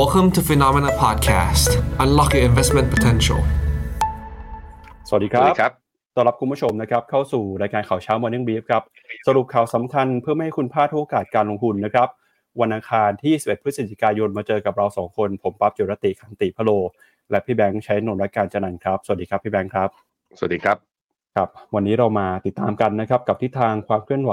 [0.00, 1.70] Welcome to Phenomena Podcast.
[2.04, 3.40] Unlock your investment potential.
[5.08, 5.72] สวัสดีครับ
[6.14, 8.82] ต้อนรับคุณผู้ชมนะครับเข้าสู่รายการข่าวเช้า Morning Brief ครับ
[9.26, 12.08] สรุปข่าวสำคัญเพื่อไม่ให้คุณพลาดโอกาสการลงทุนนะครับ
[12.60, 16.70] วันอังคารที่11พฤศจิกายนมาเจอกับเราสองคน ผมปั๊บจุรติคันติพโล
[17.30, 19.88] และพี่แบงค์ใช้นนท์รายการจันทร์ครับ สวัสดีครับพี่แบงค์ครับ
[20.38, 20.93] สวัสดีครับ
[21.38, 24.32] ครับวันนี้เรามาติดตามกันนะครับกับทิศทางความเคลื่อนไหว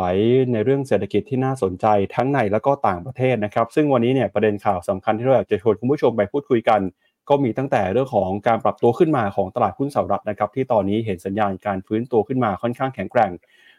[0.54, 6.82] ในเรื่องเศรษฐกิจที่น่าสนใจทั้งในและก็ต่างประเทศนะครับ ซึ่งวันนี้เนี่ยประเด็นข่าวสำคัญที่เราอยากจะชวนคุณผู้ชมไปพูดคุยกัน
[7.30, 13.32] ก็มีตั้งแต่เรื่องของการปรับตัวขึ้นมาของตลาดหุ้นสหรัฐนะครับที่ตอนนี้เห็นสัญญาณการฟื้นตัวขึ้นมาค่อนข้างแข็งแกร่ง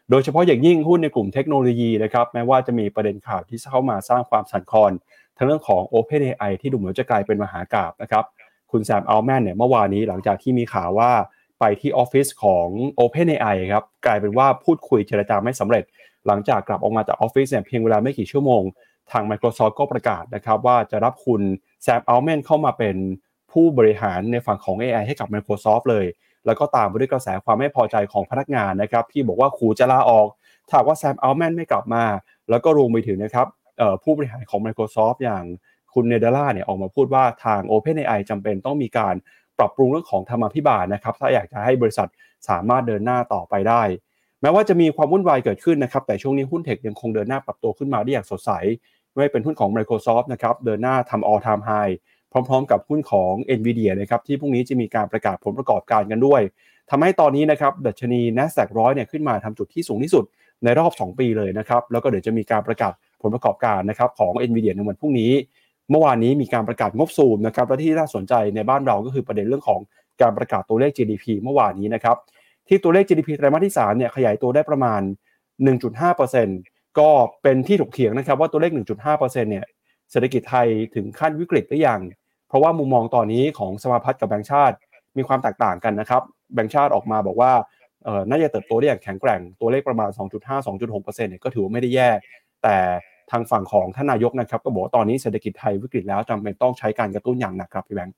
[0.09, 4.91] โดยเฉพาะอย่างยิ่งหุ้นในกลุ่มเทคโนโลยีนะครับแม้ว่าจะมีประเด็นข่าวที่เข้ามาสร้างความสั่นคลอน
[5.37, 8.23] ทั้งเรื่องของ OpenAI ที่ดูเหมือนจะกลายเป็นมหากราบนะครับ
[8.71, 11.11] คุณแซมอัลแมนเนี่ยเมื่อวานนี้หลังจากที่มีข่าวว่า
[11.65, 12.67] ไปที่ออฟฟิศของ
[12.99, 15.83] OpenAI ครับกลายเป็นว่าพูดคุยเจรจาไม่สำเร็จ
[16.27, 18.63] หลังจากกลับออกมาจากออฟฟิศเนี่ยเพียงเวลาไม่กี่ชั่วโมง
[19.11, 21.41] ทาง Microsoft ก็ประกาศนะครับว่าจะรับคุณ
[21.83, 22.95] แซมอัลแมนเข้ามาเป็น
[23.51, 26.05] ผู้บริหารในฝั่งของ AI ให้กับ Microsoft เลย
[26.45, 30.27] แล้วก็ตามไปด้วยกระแสความไม่พอใจของพนักงานนะครับที่บอกว่าขู่จะลาออก
[30.69, 32.03] ถ้าว่าแซมอัลแมนไม่กลับมา
[32.49, 33.47] แล้วก็รวมไปถึงนะครับ
[34.03, 35.43] ผู้บริหารของ Microsoft อย่าง
[35.93, 39.15] คุณเนเดล่าเนี่ยออกมาพูดว่าทาง OpenAI จำเป็นต้องมีการ
[39.59, 42.07] ปรับปรุงเรื่องของธรรมาภิบาลนะครับถ้าอยากจะให้บริษัท
[42.49, 43.83] สามารถเดินหน้าต่อไปได้
[44.41, 48.51] แม้ว่าจะมีความวุ่นวายเกิดขึ้นนะครับแต่ช่วงนี้หุ้นเทคยังคงเดินหน้าปรับตัวขึ้นมาได้อย่างสดใส
[49.13, 51.93] ไม่เป็นหุ้นของ Microsoft นะครับเดินหน้าทำ all time high
[52.31, 56.41] พร้อมๆ กับหุ้นของ NVIDIA นะครับที่พรุ่งนี้จะมีการประกาศผลประกอบการกันด้วย
[56.89, 60.23] ทำให้ตอนนี้นะครับดัชนี NASDAQ ร้อยเนี่ยขึ้นมาทำจุดที่สูงที่สุด
[60.63, 65.31] ในรอบ 2 ปีเลยนะครับแล้วก็เดี๋ยวจะมีการประกาศผลประกอบการนะครับของ NVIDIA ในวันพรุ่งนี้
[65.89, 69.79] เมื่อวานนี้มีการประกาศงบซูมนะครับและที่น่าสนใจในบ้านเราก็คือประเด็นเรื่องของ
[70.21, 72.17] การประกาศตัวเลข GDP เมื่อวานนี้นะครับ
[72.67, 75.01] ที่ตัวเลข GDP ไตรมาสที่3เนี่ยขยายตัวได้ประมาณ
[75.79, 77.09] 1.5%ก็
[77.41, 79.65] เป็นที่ถกเถียงนะครับว่าตัวเลข 1.5%เนี่ย
[80.11, 82.01] เศรษฐกิจไทยถึงขั้นวิกฤตหรือยัง
[82.47, 84.75] เพราะว่ามุมมองตอนนี้ของสมาพัฒน์กับแบงก์ชาติ
[85.17, 86.21] มีความแตกต่างกันนะครับ
[86.53, 87.51] แบงก์ชาติออกมาบอกว่า
[88.03, 92.09] เออน่าจะเติบโตได้อย่างแข็งแกร่งตัวเลขประมาณ 2.5-2.6%เนี่ยก็ถือว่าไม่ได้แย่
[92.63, 92.77] แต่
[93.33, 98.15] ทางฝั่งของท่านนายกนะครับ ก็บอกตอนนี้เศรษฐกิจไทยวิกฤตแล้วจำเป็นต้องใช้การกระตุ้นอย่างหนักครับพี่แบงค์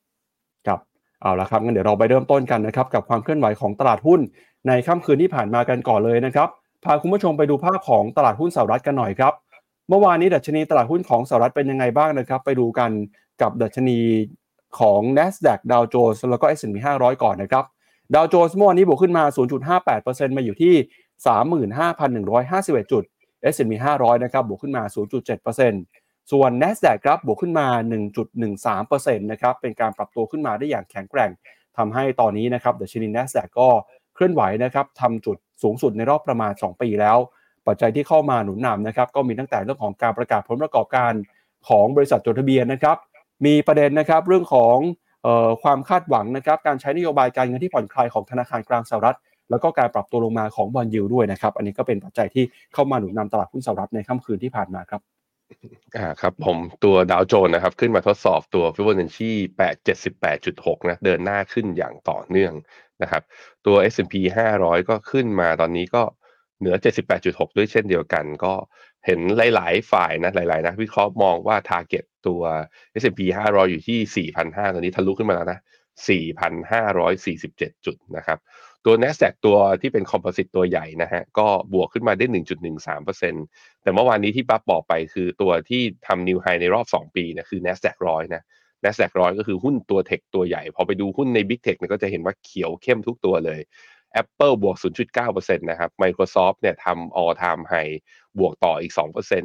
[0.67, 0.79] ครับ
[1.21, 4.19] เอาละครับงั้นเดี๋ยวเราไปเริ่มต้นกันนะครับกับความเคลื่อนไหวของตลาดหุ้น
[4.67, 6.49] ในค่ำคืนที่ผ่านมากันก่อนเลยนะครับ
[6.83, 9.33] พาคุณผู้ชมไปดูภาพของตลาดหุ้นสหรัฐกันหน่อยครับ
[9.89, 12.91] เมื่อวานนี้ดัชนีตลาดหุ้นของสหรัฐเป็นยังไงบ้างนะครับ ไปดูกัน
[13.41, 13.99] กับดัชนี
[14.79, 17.65] ของ NASDAQ ดาวโจนส์แล้วก็ S&P 500 ก่อนนะครับ
[18.15, 19.23] ดาวโจนส์เมื่อวานนี้บวกขึ้นมา
[19.79, 20.73] 0.58%มาอยู่ที่
[22.83, 23.03] 35,151 จุด
[23.53, 24.83] S&P 500 นะครับบวกขึ้นมา
[25.55, 27.67] 0.7%ส่วน NASDAQ ครับบวกขึ้นมา
[28.43, 31.31] 1.13%นะครับเป็นการปรับตัวขึ้นมาได้อย่างแข็งแกร่ง
[31.77, 33.69] ทำให้ตอนนี้นะครับดัชนี NASDAQ ก็
[34.15, 37.17] เคลื่อนไหวนะครับทำจุดสูงสุดในรอบประมาณ 2 ปีแล้ว
[37.67, 41.13] ปัจจัยที่เข้ามาหนุนนำนะครับก็มีตั้งแต่เรื่องของการประกาศผลประกอบการ
[41.67, 42.97] ของบริษัทจดทะเบียนนะครับ
[43.45, 44.77] มีประเด็นนะครับเรื่องของ
[45.25, 49.17] ออความคาดหวังนะครับการใช้นโยบายการเงินที่ผ่อนคลายของธนาคารกลางสหรัฐ
[49.49, 55.01] แล้วก็การปรับตัวลงมาของบอลยูด้วยนะครับ อันนี้ก็เป็นปัจจัยที่เข้ามาหนุนนำตลาดหุ้นสหรัฐในค่ำคืนที่ผ่านมาครับ
[55.97, 59.31] อ่าครับผมตัวดาวโจนส์นะครับ ขึ้นมาทดสอบตัวฟิ b o n a c c i
[60.09, 62.53] 878.6นะเดินหน้าขึ้นอย่างต่อเนื่อง
[63.01, 63.23] นะครับ
[63.65, 64.15] ตัว S&P
[64.55, 66.03] 500 ก็ขึ้นมาตอนนี้ก็
[66.59, 66.75] เหนือ
[67.15, 68.53] 78.6 ด้วยเช่นเดียวกันก็
[69.05, 69.19] เห็น
[69.55, 72.41] หลาย ๆ ฝ่ายนะหลาย ๆนักวิเคราะห์มองว่า Target ตัว
[73.01, 75.59] S&P 500 อยู่ที่ 4,500 ตอนนี้ทะลุขึ้นมาแล้วนะ
[76.07, 78.39] 4,547 จุดนะครับ
[78.85, 82.25] ตัว NASDAQ ตัวที่เป็นคอมโพสิตตัวใหญ่นะฮะก็บวกขึ้นมาได้
[83.03, 88.43] 1.13%แต่เมื่อวานนี้ที่ปั๊บบอกไปคือตัวที่ทำนิวไฮในรอบ 2 ปีนะคือ NASDAQ ร้อยนะ
[88.83, 93.59] NASDAQ ร้อยก็คือหุ้นตัวเทคตัวใหญ่ พอไปดูหุ้นใน Big Tech เนี่ยก็จะเห็นว่าเขียวเข้มทุกตัวเลย
[94.21, 94.75] Apple บวก
[95.17, 97.93] 0.9%นะครับ Microsoft เนี่ยทำ all time high
[98.39, 98.93] บวกต่ออีก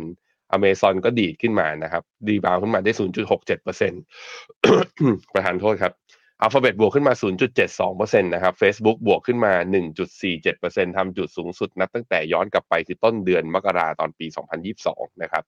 [0.00, 2.92] 2% Amazon ก็ดีดขึ้นมานะครับ ดีบาวขึ้นมาได้
[3.38, 3.66] 0.67%
[5.34, 5.92] ประธานโทษครับ
[6.44, 7.14] Alphabet บวกขึ้นมา
[7.68, 9.52] 0.72%นะครับ Facebook บวกขึ้นมา
[10.24, 14.26] 1.47%ทำจุดสูงสุดนับตั้งแต่ย้อนกลับไปคือต้นเดือนมกราตอนปี
[14.74, 15.42] 2022 นะครับ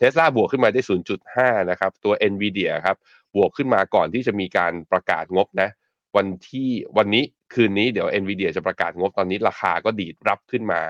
[0.00, 0.80] Tesla บวกขึ้นมาได้
[1.24, 2.96] 0.5 นะครับ ตัว Nvidia ครับ
[3.36, 5.68] บวกขึ้นมาก่อนที่จะมีการประกาศงบนะ
[6.16, 6.68] วันที่
[6.98, 7.24] วันนี้
[7.54, 10.80] คืนนี้เดี๋ยว Nvidia จะประกาศงบตอนนี้ราคาก็ดีดรับขึ้นมา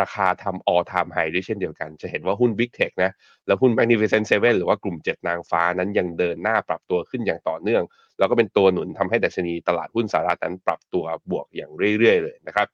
[0.00, 3.10] ราคาทำ all time high ด้วยเช่นเดียวกัน จะเห็นว่าหุ้น Big Tech นะ
[3.46, 7.82] แล้วหุ้น Magnificent Seven หรือว่ากลุ่ม 7 นางฟ้านั้นยังเดินหน้าปรับตัวขึ้นอย่างต่อเนื่อง
[8.18, 12.66] แล้วก็เป็นตัวหนุนทำให้ดัชนีตลาดหุ้นสหรัฐนั้นปรับตัวบวกอย่างเรื่อย ๆ เลยนะครับ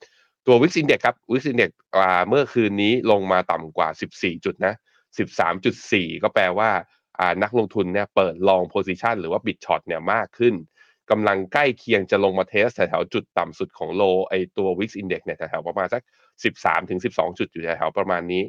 [0.46, 1.70] ตัว Wix Index ครับ Wix Index
[2.28, 4.75] เมื่อคืนนี้ลงมาต่ำกว่า 14 จุดนะ
[5.48, 6.70] 13.4 ก็แปลว่า
[7.42, 10.54] นักลงทุนเนี่ยเปิด long position หรือว่า bid short เนี่ยมากขึ้น
[11.10, 16.02] กำลังใกล้เคียงจะลงมาเทสแถวจุดต่ำสุดของโลไอตัว Wix Index เนี่ยแถวๆประมาณสัก
[16.44, 18.42] 13ถึง12 จุดอยู่แถวๆประมาณนี้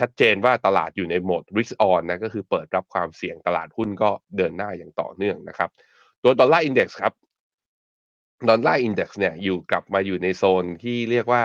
[0.00, 5.70] ชัดเจนว่าตลาดอยู่ในโหมด risk on นะก็คือเปิดรับความเสี่ยงตลาดหุ้นก็เดินหน้าอย่างต่อเนื่องนะครับ
[6.24, 7.12] ตัว dollar index ครับ
[8.48, 11.42] dollar index เนี่ยอยู่กลับมาอยู่ในโซนที่เรียกว่า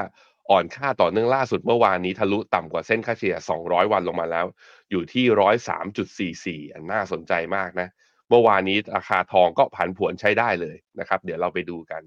[0.49, 4.45] อ่อนค่าต่อเนื่องล่าสุดเมื่อวานนี้ทะลุต่ำกว่าเส้นค่าเฉลี่ย 200 วันลงมาแล้ว
[4.91, 5.25] อยู่ที่
[6.65, 7.87] 103.44 อันน่าสนใจมากนะ
[8.29, 12.01] เมื่อวานนี้ราคาทองก็ผันผวนใช้ได้เลยนะครับ เดี๋ยวเราไปดูกัน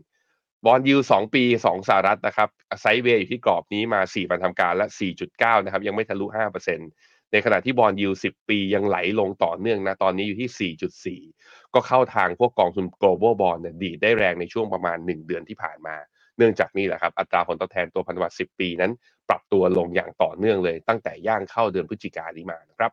[0.65, 2.49] bond yield สองปีของสหรัฐนะครับ
[2.81, 4.87] sideway อยู่ที่กรอบนี้มา 4 วันทำการและ
[5.27, 15.97] 4.9 นะครับ ยังไม่ทะลุ 5% ในขณะที่ bond yield 10ปียังไหลลงต่อเนื่องนะตอนนี้อยู่ที่ 4.4 ก็เข้าทางพวกกองทุน global bond เนี่ยดีดได้แรงในช่วงประมาณ 1 เดือนที่ผ่านมา
[16.37, 18.93] เนื่องจากนี่แหละครับอัตราผลตอบแทนตัวพันธบัตร10 ปีนั้น
[19.29, 22.93] ปรับตัวลงอย่างต่อเนื่องเลย ตั้งแต่ย่างเข้าเดือนพฤศจิกายนนี้มานะครับ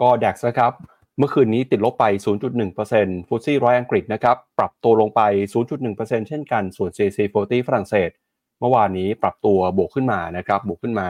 [0.00, 0.72] ก็แดกนะครับ
[1.18, 2.04] เมื่อคืนนี้ติดลบไป
[2.66, 5.20] 0.1%ฟุตซี่ร้อยอังกฤษนะครับ ปรับตัวลงไป
[5.72, 8.10] 0.1%เช่นกัน ส่วน CAC 40 ฝรั่งเศส
[8.60, 11.06] เมื่อวานนี้ปรับตัวบวกขึ้นมานะครับ บวกขึ้นมา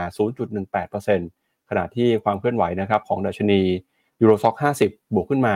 [0.82, 1.41] 0.18%
[1.72, 3.60] ขณะที่ความเคลื่อนไหวนะครับของดัชนี
[4.20, 4.54] ยูโรซ็อก
[4.84, 5.54] 50 บวกขึ้นมา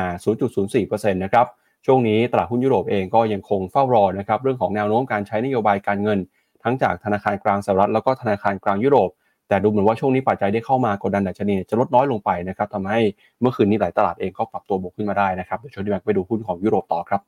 [0.56, 1.46] 0.04%นะครับ
[1.86, 6.18] ช่วงนี้ตลาดหุ้นยุโรปเองก็ยังคงเฝ้ารอนะครับเรื่องของแนวโน้มการใช้นโยบายการเงิน
[6.62, 9.10] ทั้งจากธนาคารกลางสหรัฐแล้วก็ธนาคารกลางยุโรป
[9.48, 13.00] แต่ดูเหมือนว่าช่วงนี้ปัจจัยได้เข้ามากดดันดัชนีจะลดน้อยลงไปนะครับทำให้
[13.40, 17.20] เมื่อคืนนี้หลายตลาดเองก็ปรับตัวบวกขึ้นมาได้นะครับเดี๋ยวช่วนดีแบงไปดูหุ้นของยุโรปต่อครับ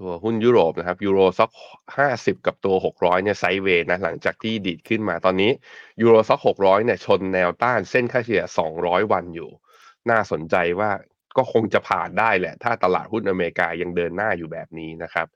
[0.00, 1.50] ตัวหุ้นยุโรปนะครับยูโรซ็อก
[1.98, 5.50] ห้าสิบกับตัวหกร้อยเนี่ยไซเวย์นะหลังจากที่ดีดขึ้นมาตอนนี้
[6.02, 9.50] ยูโรซ็อกหกร้อยเนี่ยชนแนวต้านเส้นค่าเฉลี่ยสองร้อยวันอยู่
[10.10, 10.90] น่าสนใจว่า
[11.36, 15.26] ก็คงจะผ่านได้แหละ ถ้าตลาดหุ้นอเมริกายังเดินหน้าอยู่แบบนี้นะครับ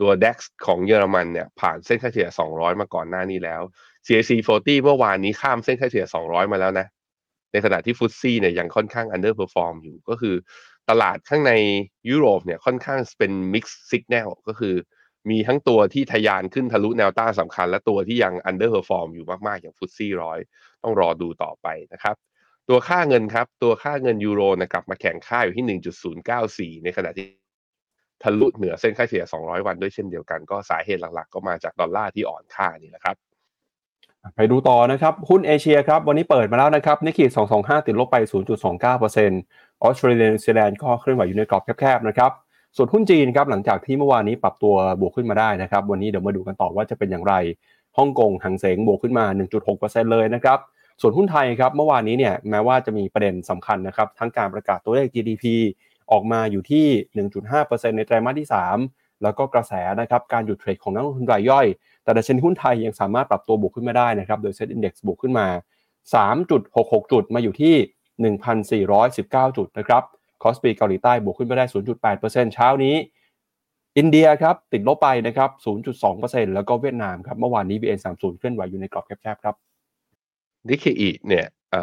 [0.00, 0.36] ตัว DAX
[0.66, 3.62] ของเยอรมันเนี่ยผ่านเส้นค่าเฉลี่ย 200 มาก่อนหน้านี้แล้ว
[4.06, 6.86] CAC 40 เมื่อวานนี้ข้ามเส้นค่าเฉลี่ย 200 มาแล้วนะ
[7.52, 10.34] ในขณะที่ฟุตซี่เนี่ยยังค่อนข้าง underperform อยู่ ก็คือ
[10.90, 11.52] ตลาดข้างใน
[12.10, 14.74] ยุโรปเนี่ยค่อนข้างเป็น mixed signal ก็คือ
[15.30, 20.38] มีทั้งตัวที่ทะยานขึ้นทะลุแนวต้านสำคัญ และตัวที่ยัง underperform อยู่มาก ๆ อย่างฟุตซี่ร้อย
[20.82, 22.16] ต้องรอดูต่อไปนะครับ
[22.68, 25.78] ตัวค่าเงินครับ ตัวค่าเงินยูโรนะกลับมาแข็งค่าอยู่ที่
[26.78, 27.26] 1.094 ในขณะที่
[28.22, 33.16] ทะลุเหนือเส้นค่าเฉลี่ย 200 วันด้วยเช่นเดียวกัน ก็สาเหตุหลักๆ ก็มาจากดอลลาร์ที่อ่อนค่านี่แหละครับ
[34.36, 38.16] ไปดูต่อนะครับ หุ้นเอเชียครับ วันนี้เปิดมาแล้วนะครับนิกเคอิ225 ติดลบไป
[38.80, 42.30] 0.29% ออสเตรเลียนิวซีแลนด์ก็เคลื่อนไหวอยู่ในกรอบแคบๆนะครับ
[42.76, 47.34] ส่วนหุ้นจีนครับหลังจากที่เมื่อวานนี้ปรับตัวบวกขึ้นมาได้นะครับวันนี้เดี๋ยวมาดูกันต่อว่าจะเป็นอย่างไร
[47.98, 49.24] ฮ่องกงหังเสงบวกขึ้นมา
[49.68, 50.58] 1.6%เลยนะครับ
[51.00, 55.44] ส่วนหุ้นไทยครับเมื่อวานนี้เนี่ยแม้ว่าจะมีประเด็นสำคัญนะครับทั้งการประกาศตัวเลข GDP
[56.10, 56.86] ออกมาอยู่ที่
[57.46, 58.48] 1.5%ในไตรมาสที่
[58.84, 61.66] 3 แล้วก็กระแสนะครับการหยุดเทรดของนักลงทุนรายย่อย
[62.04, 65.46] แต่ดัชนีหุ้นไทยยังสามารถปรับตัวบวกขึ้นมาได้นะครับโดย Set Index บวกขึ้นมา
[66.28, 67.74] 3.66 จุดมาอยู่ที่
[68.20, 70.02] 1,419 จุดนะครับ
[70.42, 71.64] คอสปีเกาหลีใต้บวกขึ้นมาได้
[72.10, 72.94] 0.8%เช้านี้
[73.98, 75.50] อินเดียครับติดลบไปนะครับ
[76.02, 79.54] 0.2%แล้วก็เวียดนามครับเมื่อวานนี้ VN30 เคลื่อนไหวอยู่ในกรอบแคบๆครับ
[80.68, 81.74] นิกเคอิเนี่ยเ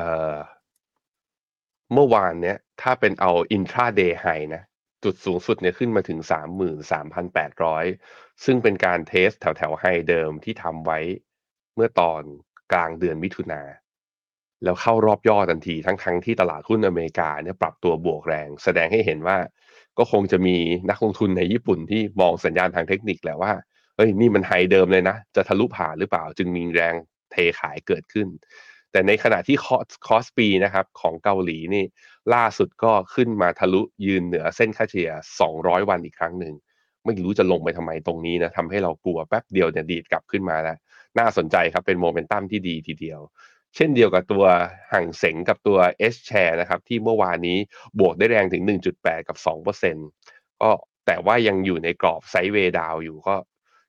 [1.93, 4.25] เมื่อวานเนี้ยถ้าเป็นเอา intraday high
[4.55, 4.63] นะ
[5.03, 6.19] จุดสูงสุดเนี่ยขึ้นมาถึง
[7.71, 10.99] 33,800 ซึ่งเป็นการ test แถวแถว high เดิมที่ทำไว้
[11.75, 12.21] เมื่อตอน
[12.71, 13.61] กลางเดือนมิถุนา
[14.63, 19.37] แล้วเข้ารอบย่อทันทีทั้งทั้งที่ตลาดหุ้นอเมริกาเนี่ยปรับตัวบวกแรง แสดงให้เห็นว่า
[19.97, 20.57] ก็คงจะมี
[20.89, 23.53] นักลงทุนในญี่ปุ่นที่มองสัญญาณทางเทคนิคแหละว่า
[23.95, 26.95] เฮ้ยนี่มัน high เดิมเลยนะ จะทะลุผ่านหรือเปล่าจึงมีแรง
[27.31, 28.27] เทขายเกิดขึ้น
[28.91, 31.85] แต่ในขณะที่คอสคอสปีนะครับของเกาหลีนี่
[32.33, 35.11] ล่าสุดก็ขึ้นมาทะลุยืนเหนือเส้นค่าเฉลี่ย
[35.41, 36.53] 200 วันอีกครั้งหนึ่ง
[37.05, 40.77] ไม่รู้จะลงไปทำไมตรงนี้นะทำให้เรากลัวแป๊บเดียวเนี่ยดีดกลับขึ้นมาแล้ว
[41.19, 43.19] น่าสนใจครับเป็นโมเมนตัมที่ดีทีเดียว
[43.75, 44.45] เช่นเดียวกับตัว
[44.91, 45.77] ฮั่งเส็งกับตัว
[46.13, 47.57] S share นะครับที่เมื่อวานนี้
[47.99, 48.63] บวกได้แรงถึง
[48.97, 49.37] 1.8 กับ
[49.95, 50.71] 2%ก็
[51.05, 53.35] แต่ว่ายังอยู่ในกรอบไซด์เวดาวอยู่ก็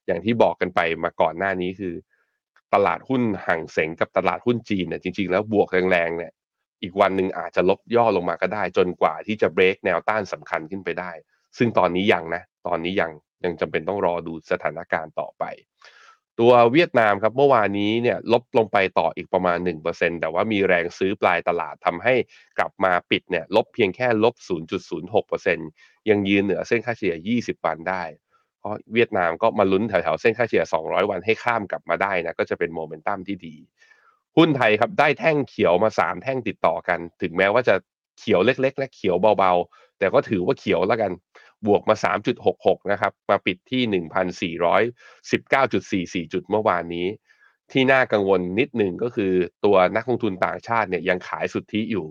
[0.07, 1.95] อย่างที่บอกกันไปมาก่อนหน้านี้คือ
[2.75, 6.33] ตลาดหุ้นห่างเสงกับตลาดหุ้นจีนเนี่ยจริง ๆ แล้วบวกแรงๆเนี่ย
[6.83, 11.11] อีกวันหนึ่งอาจจะลบย่อลงมาก็ได้ จนกว่าที่จะเบรกแนวต้านสำคัญขึ้นไปได้
[11.59, 13.11] ซึ่งตอนนี้ยังนะ ตอนนี้ยัง
[13.45, 15.45] ยังจำเป็นต้องรอดูสถานการณ์ต่อไป
[16.41, 22.15] ตัวเวียดนามครับเมื่อวานนี้เนี่ยลบลงไปต่ออีกประมาณ 1%แต่ว่ามีแรงซื้อปลายตลาดทำให้
[22.59, 24.35] กลับมาปิดเนี่ยลบเพียงแค่ลบ
[25.03, 28.03] 0.06%ยังยืนเหนือเส้นค่าเฉลี่ย 20 วันได้
[28.59, 33.55] เพราะเวียดนามก็มาลุ้นแถวๆเส้นค่าเฉลี่ย 200 วันให้ข้ามกลับมาได้นะก็จะเป็นโมเมนตัมที่ดี
[34.37, 37.75] หุ้นไทยครับได้แท่งเขียวมา 3 แท่งติดต่อกัน ถึงแม้ว่าจะ
[38.19, 41.13] เขียวเล็กๆ และเขียวเบาๆ แต่ก็ถือว่าเขียวแล้วกัน
[41.67, 41.95] บวกมา
[42.43, 43.83] 3.66 นะครับ มาปิดที่
[46.25, 47.07] 1,419.44 จุดเมื่อวานนี้
[47.73, 49.33] ที่น่ากังวลนิดหนึ่งก็คือ
[49.65, 52.07] ตัวนักลงทุนต่างชาติเนี่ยยังขายสุทธิอยู่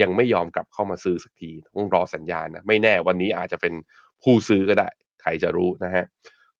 [0.00, 3.74] ยังไม่ยอมกลับเข้ามาซื้อสักทีต้องรอสัญญาณนะ ไม่แน่วันนี้อาจจะเป็น
[4.22, 4.88] ผู้ซื้อก็ได้
[5.22, 6.04] ใครจะรู้นะฮะ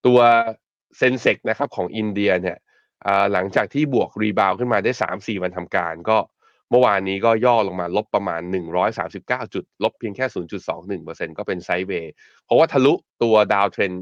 [0.06, 0.18] ตัว
[0.98, 2.58] เซนเซ็กซ์นะครับของอินเดียเนี่ย
[3.32, 6.18] หลังจากที่บวก rebound ขึ้นมาได้ 3-4 วันทำการก็
[6.72, 8.40] เมื่อวานนี้ก็ย่อลงมาลบประมาณ
[8.98, 10.26] 139 จุด ลบเพียงแค่
[10.82, 12.12] 0.21%ก็เป็น sideway
[12.44, 13.92] เพราะว่าทะลุตัว downtrend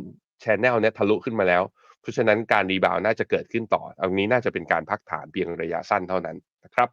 [0.42, 1.62] channel เนี่ยทะลุขึ้นมาแล้ว
[2.00, 6.88] เพราะฉะนั้นการ rebound น่าจะเกิดขึ้นต่ออันนี้น่าจะเป็นการพักฐานเพียงระยะสั้นเท่านั้นนะครับ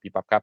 [0.00, 0.42] พี่ปั๊บครับ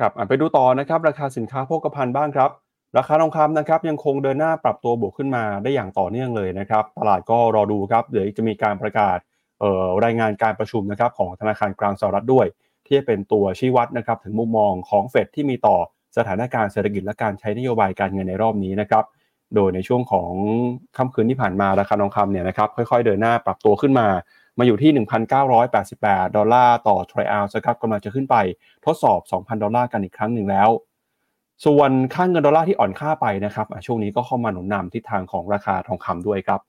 [0.00, 2.50] ครับไปดูต่อนะครับราคาสินค้าโภคภัณฑ์บ้างครับ
[2.96, 9.18] ราคาทองคำนะครับยังคงเดินหน้าปรับตัวบวกขึ้นมาได้อย่างต่อเนื่องเลยนะครับ ตลาดก็รอดูครับเดี๋ยวจะมีการประกาศ
[10.04, 12.46] รายงานการประชุมนะครับของธนาคารกลางสหรัฐด้วย
[12.88, 15.76] ที่จะเป็นตัวชี้วัดนะครับถึงมุมมองของเฟดที่มีต่อ
[16.16, 19.04] สถานการณ์เศรษฐกิจและการใช้นโยบายการเงินในรอบนี้นะครับ
[19.54, 20.30] โดยในช่วงของ
[20.96, 24.08] ค่ำคืนที่ผ่านมาราคาทองคำเนี่ยนะครับค่อยๆ เดินหน้าปรับตัวขึ้นมา
[24.58, 24.90] มาอยู่ที่
[25.64, 28.36] 1,988 ดอลลาร์ต่อทรอยออนซ์ครับกำลังจะขึ้นไป
[28.86, 30.68] ทดสอบ 2,000 ดอลลาร์กันอีกครั้งหนึ่งแล้ว
[31.64, 36.60] ส่วนค่าเงินดอลลาร์ที่อ่อนค่าไปนะครับช่วงนี้ก็เข้ามาหนุนนำทิศทางของราคาทองคำด้วยครับ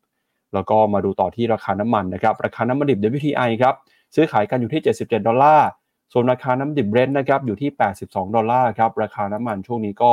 [0.53, 3.75] แล้วก็มาดูต่อที่ราคาน้ำมันนะครับ ราคาน้ำมันดิบ WTI ครับ
[4.15, 5.67] ซื้อขายกันอยู่ที่ 77 ดอลลาร์
[6.13, 7.69] ส่วนราคาน้ำดิบเบรนท์นะครับอยู่ที่
[8.03, 10.11] 82 ดอลลาร์ครับราคาน้ำมันช่วงนี้ก็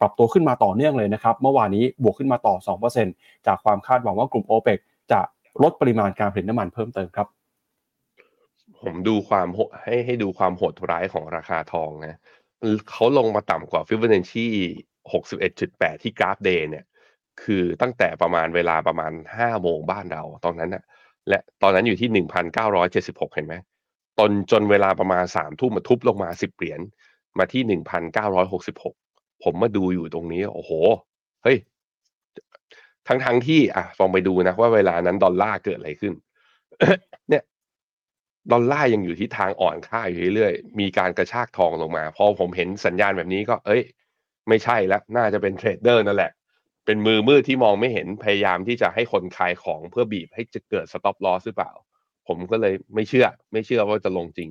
[0.00, 2.76] ปรับตัวขึ้นมาต่อเนื่องเลยนะครับ เมื่อวานนี้บวกขึ้นมาต่อ
[3.06, 4.78] 2%จากความคาดหวังว่ากลุ่มโอเปก
[5.12, 5.20] จะ
[5.62, 7.28] ลดปริมาณการผลิตน้ำมันเพิ่มเติมครับ
[8.80, 9.46] ผมดูความ
[9.82, 12.18] ให้ให้ดูความโหดร้ายของราคาทองนะ
[12.90, 14.52] เขาลงมาต่ำกว่าฟิบเบอร์เนชี่
[15.22, 16.84] 61.8 ที่กราฟ Day เนี่ย
[17.42, 20.82] คือตั้งแต่ประมาณเวลาประมาณห้าโมงบ้านเราตอนนั้นนะ
[21.28, 23.54] และตอนนั้นอยู่ที่หนึ่งพันเก้าร้อยเจ็ดสิบหกเห็นไหม
[24.18, 26.80] ตอนจนเวลาประมาณสามทุ่มมาทุบลงมาสิบเหรียญ
[27.38, 28.94] มาที่หนึ่งพันเก้าร้อยหกสิบหก
[29.44, 30.72] ผมมาดูอยู่ตรงนี้ โอ้โห
[31.42, 31.56] เฮ้ย
[33.08, 36.12] ทั้งทั้งที่ อะลองไปดูนะว่าเวลานั้นดอลลาร์เกิดอะไรขึ้น
[37.28, 37.44] เนี่ย
[38.52, 43.82] ดอลลาร์ยังอยู่ที่ทางอ่อนค่าอยู่เรื่อยๆ มีการกระชากทองลงมา พอผมเห็นสัญญาณแบบนี้ก็ เอ้ย
[44.48, 46.32] ไม่ใช่แล้ว น่าจะเป็นเทรดเดอร์นั่นแหละ
[46.86, 51.72] เป็นมือมืดที่มองไม่เห็น พยายามที่จะให้คนขายของเพื่อบีบให้จะเกิด stop loss หรือเปล่า
[52.28, 54.50] ผมก็เลยไม่เชื่อ ไม่เชื่อว่าจะลงจริง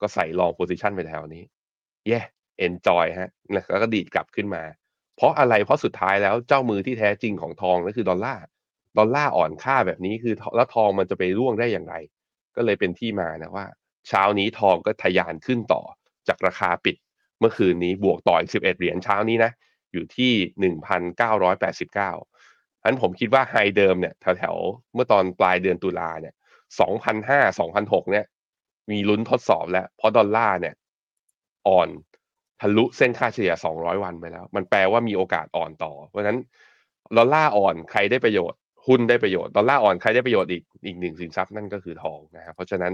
[0.00, 1.42] ก็ใส่ long position ไปแถวนี้
[2.06, 2.20] เย่
[2.58, 4.62] enjoy ฮะแล้วก็ดีดกลับขึ้นมา
[5.16, 8.44] เพราะอะไรเพราะสุดท้ายแล้วเจ้ามือที่แท้จริงของทองนั่นคือดอลลาร์
[8.98, 11.94] ดอลลาร์อ่อนค่าแบบนี้คือแล้วทองมันจะไปร่วงได้อย่างไร
[12.56, 13.66] ก็เลยเป็นที่มานะว่า
[14.08, 15.82] เช้านี้ทองก็ทะยานขึ้นต่อ
[16.28, 16.96] จากราคาปิด
[17.40, 19.52] เมื่อคืนนี้บวกต่ออีกสิบเอ็ดเหรียญเช้านี้นะ
[19.92, 22.10] อยู่ที่หนึ่งพันเก้าร้อยแปดสิบเก้า
[22.82, 26.34] อันผมคิดว่าไฮเดิมเนี่ยแถวๆเมื่อตอนปลายเดือนตุลาเนี่ย
[26.80, 28.24] สองพันห้าสองพันหกเนี่ย
[28.90, 30.74] มีลุ้นทดสอบแล้ว เพราะดอลลาร์เนี่ย
[31.68, 31.88] อ่อน
[32.60, 36.38] ทะลุเส้นค่าเฉลี่ยสองร้อยวันไปแล้ว มันแปลว่ามีโอกาสอ่อนต่อ เพราะฉะนั้น
[37.18, 42.92] ดอลลาร์อ่อนใครได้ประโยชน์ หุ้นได้ประโยชน์ ดอลลาร์อ่อนใครได้ประโยชน์อีกอีกหนึ่งสินทรัพย์นั่นก็คือทองนะครับ เพราะฉะนั้น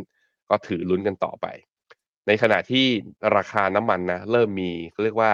[0.51, 1.47] ก็ถือลุ้นกันต่อไป
[2.27, 2.87] ในขณะที่
[3.37, 4.71] ราคาน้ำมันนะเริ่มมี
[5.05, 5.33] เรียกว่า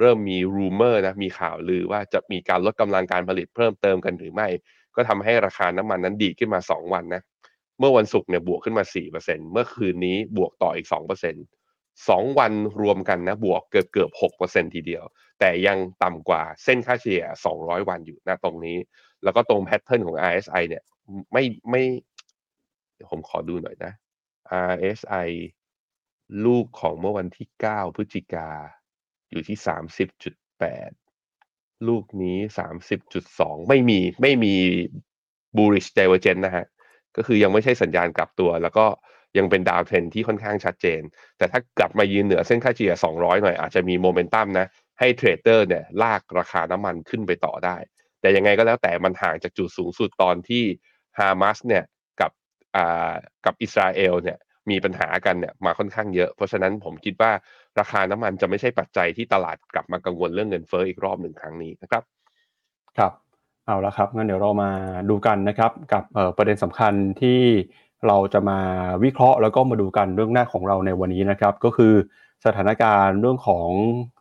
[0.00, 4.48] เริ่มมีรูเมอร์นะมีข่าวลือว่าจะมีการลดกำลังการผลิตเพิ่มเติมกันหรือไม่
[4.96, 7.22] ก็ทำให้ราคาน้ำมันนั้นดีขึ้นมา 2 วันนะ
[7.78, 8.84] เมื่อวันศุกร์เนี่ยบวกขึ้นมา
[9.18, 10.94] 4%เมื่อคืนนี้บวกต่ออีก2%
[12.08, 15.04] 2วันรวมกันนะบวกเกือบเกือบ6%ทีเดียว
[15.40, 17.24] แต่ยังต่ำกว่าเส้นค่าเฉลี่ย
[17.56, 18.76] 200 วันอยู่นะตรงนี้
[19.24, 20.84] แล้วก็ตรงแพทเทิร์นของ RSI เนี่ย
[21.32, 21.82] ไม่ไม่
[23.10, 23.92] ผมขอดูหน่อยนะ
[24.72, 25.28] RSI
[26.44, 28.50] ลูกของเมื่อวันที่ 9 พฤศจิกา
[29.30, 30.90] อยู่ที่สามสิบจุดแปด
[31.88, 34.54] ลูกนี้สามสิบจุดสองไม่มีไม่มี
[35.56, 36.66] bullish divergence นะฮะ
[37.16, 38.86] ก็คือยังไม่ใช่สัญญาณกลับตัว แล้วก็
[39.38, 41.02] ยังเป็น downtrend ที่ค่อนข้างชัดเจน
[41.38, 44.66] แต่ถ้ากลับมายืนเหนือเส้นค่าเฉลี่ย 200 หน่อยอาจจะมีโมเมนตัมนะ
[44.98, 47.76] ให้เทรดเดอร์เนี่ยลากราคาน้ำมันขึ้นไปต่อได้
[48.20, 50.64] แต่ยังไงก็แล้วแต่มันห่างจากจุดสูงสุดตอนที่
[51.18, 51.84] ฮามาสเนี่ย
[52.20, 52.30] กับ
[52.76, 53.12] อ่า
[53.44, 54.38] กับอิสราเอลเนี่ย
[54.70, 57.32] มีปัญหากันเนี่ยมาค่อนข้างเยอะ เพราะฉะนั้นผมคิดว่า
[57.78, 62.02] ราคาน้ำมันจะไม่ใช่ปัจจัยที่ตลาดกลับมากังวลเรื่องเงินเฟ้ออีกรอบหนึ่งครั้งนี้นะครับ
[62.98, 63.25] ครับ
[63.68, 64.70] เอาละครับงั้นเดี๋ยวเรามา
[65.10, 66.02] ดูกันนะครับกับ
[66.36, 67.40] ประเด็นสำคัญที่
[68.06, 68.58] เราจะมา
[69.04, 71.92] วิเคราะห์แล้วก็มาดูกันเรื่องหน้าของเราในวันนี้นะครับ ก็คือ
[72.44, 73.68] สถานการณ์เรื่องของ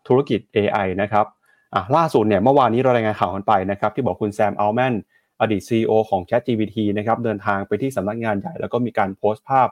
[0.08, 1.26] ธุรกิจ AI นะครับ
[1.74, 4.94] อะล่าสุดเนี่ยเมื่อวานนี้เรารายงานข่าวกันไปนะครับ ที่บอกคุณแซมอัลแมน
[5.42, 9.68] อดีต CEO ของ ChatGPT นะครับเดินทางไปที่สำนักงานใหญ่ แล้วก็มีการโพสต์ภาพ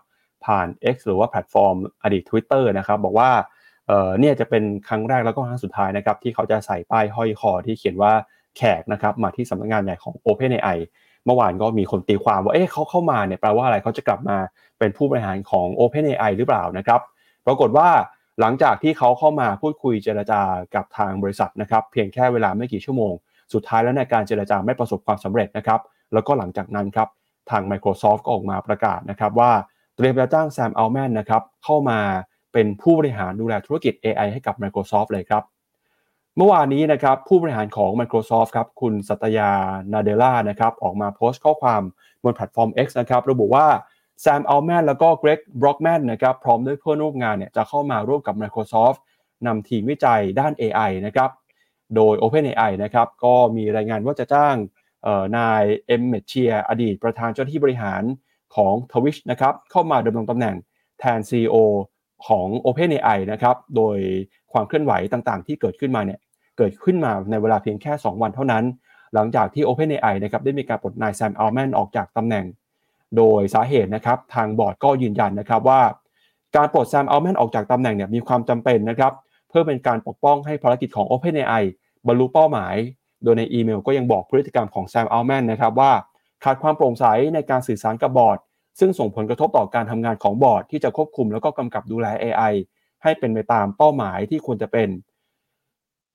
[0.45, 3.31] ผ่าน X หรือว่าแพลตฟอร์มอดีต Twitter นะครับบอกว่า
[4.19, 8.13] เนี่ยจะเป็นครั้งแรกแล้วก็ครั้งสุดท้ายนะครับที่เขาจะใส่ป้ายห้อยคอที่เขียนว่า
[8.57, 10.77] แขกนะครับมาที่สำนักงานใหญ่ของ OpenAI
[11.25, 14.37] เมื่อวานก็มีคนตีความว่าเอ๊ะเขาเข้ามาเนี่ยแปลว่าอะไรเขาจะกลับมา
[14.79, 17.01] เป็นผู้บริหารของ OpenAI หรือเปล่านะครับ
[17.45, 17.89] ปรากฏว่า
[18.39, 20.41] หลังจากที่เขาเข้ามาพูดคุยเจรจา
[20.75, 23.13] กับทางบริษัทนะครับเพียงแค่เวลาไม่กี่ชั่วโมง
[23.53, 25.79] สุดท้ายแล้วในการเจรจาไม่ประสบความสำเร็จนะครับ
[26.13, 27.07] แล้วก็หลังจากนั้นครับ
[27.51, 29.51] ทาง Microsoft ก็ออกมาประกาศนะครับว่า
[29.95, 31.99] เตรียมจะจ้างแซมอัลต์แมนนะครับเข้ามา
[32.53, 35.43] เป็นผู้บริหารดูแลธุรกิจ AI ให้กับ Microsoft เลยครับ
[36.37, 39.51] เมื่อวานนี้นะครับผู้บริหารของ Microsoft ครับคุณสัตยา
[39.93, 41.81] นาเดลลานะครับออกมาโพสต์ข้อความ
[42.23, 43.67] บนแพลตฟอร์ม X นะครับระบุว่า
[44.21, 48.99] แซมอัลต์แมนแล้วก็เกร็กบร็อกแมนนะครับพร้อมด้วยเพื่อนร่วมงานเนี่ยจะเข้ามาร่วมกับ Microsoft
[49.47, 51.29] นำทีมวิจัยด้าน AI นะครับ
[51.95, 54.55] โดย OpenAI นะครับก็มีรายงานว่าจะจ้าง
[55.37, 58.03] นายเอ็มเมเชียอดีตประธานเจ้าหน้าที่บริหาร
[58.55, 60.55] ของ Twitch นะครับเข้ามาดำรงตำแหน่ง
[60.99, 61.55] แทน CEO
[62.27, 63.97] ของ OpenAI นะครับ โดย
[64.53, 66.19] ความเคลื่อนไหวต่างๆ ที่เกิดขึ้นมาเนี่ย
[66.57, 68.63] เกิดขึ้นมาในเวลาเพียงแค่ 2 วันเท่านั้น
[69.13, 72.45] หลังจากที่ OpenAI นะครับได้มีการปลดนายแซมอัลต์แมนออกจากตำแหน่ง
[73.17, 75.81] โดยสาเหตุนะครับทางบอร์ดก็ยืนยันนะครับว่า
[76.55, 79.13] การปลดแซมอัลต์แมนออกจากตำแหน่งเนี่ยมีความจำเป็นนะครับ
[79.49, 81.63] เพื่อเป็นการปกป้องให้ภารกิจของ OpenAI
[82.07, 82.75] บรรลุเป้าหมาย
[83.23, 85.91] โดยในอีเมลก็ยังบอกพฤติกรรมของแซมอัลต์แมนนะครับว่า
[86.43, 88.37] ขาดความโปร่งใสในการสื่อสารกับบอร์ด
[88.79, 92.53] ซึ่งส่งผลกระทบต่อการทำงานของบอร์ดที่จะควบคุมแล้วก็กำกับดูแล AI
[93.03, 94.89] ให้เป็นไปตามเป้าหมายที่ควรจะเป็น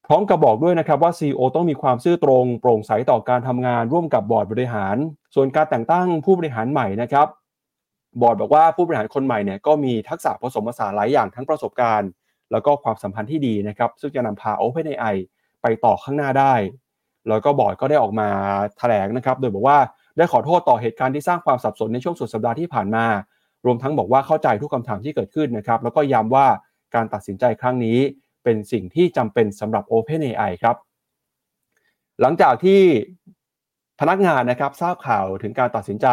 [0.07, 4.97] พร้อมกับบอกด้วยนะครับว่า CEO ต้องมีความซื่อตรง โปร่งใสต่อการทำงานร่วมกับบอร์ดบริหาร
[5.35, 7.27] ส่วนการแต่งตั้งผู้บริหารใหม่นะครับ
[8.21, 12.09] บอร์ดบอกว่าผู้บริหารคนใหม่เนี่ยก็มีทักษะผสมผสานหลายอย่างทั้งประสบการณ์
[12.53, 15.15] แล้วก็ความสัมพันธ์ที่ดีนะครับซึ่งจะนำพา OpenAI
[15.63, 16.55] ไปต่อข้างหน้าได้
[17.29, 18.29] แล้วก็บอร์ดก็ได้ออกมา
[18.79, 19.79] แถลงนะครับ โดยบอกว่า
[20.17, 23.07] ได้ขอโทษต่อเหตุการณ์ที่สร้างความสับสนในช่วงสุดสัปดาห์ที่ผ่านมา
[23.67, 26.47] รวมทั้งบอกว่าเข้าใจทุกคำถามที่เกิดขึ้นนะครับ แล้วก็ย้ำว่า
[26.95, 27.99] การตัดสินใจครั้งนี้
[28.45, 30.77] เป็นสิ่งที่จำเป็นสำหรับ OpenAI ครับ
[32.21, 32.81] หลังจากที่
[34.01, 36.07] พนักงานนะครับทราบข่าวถึงการตัดสินใจ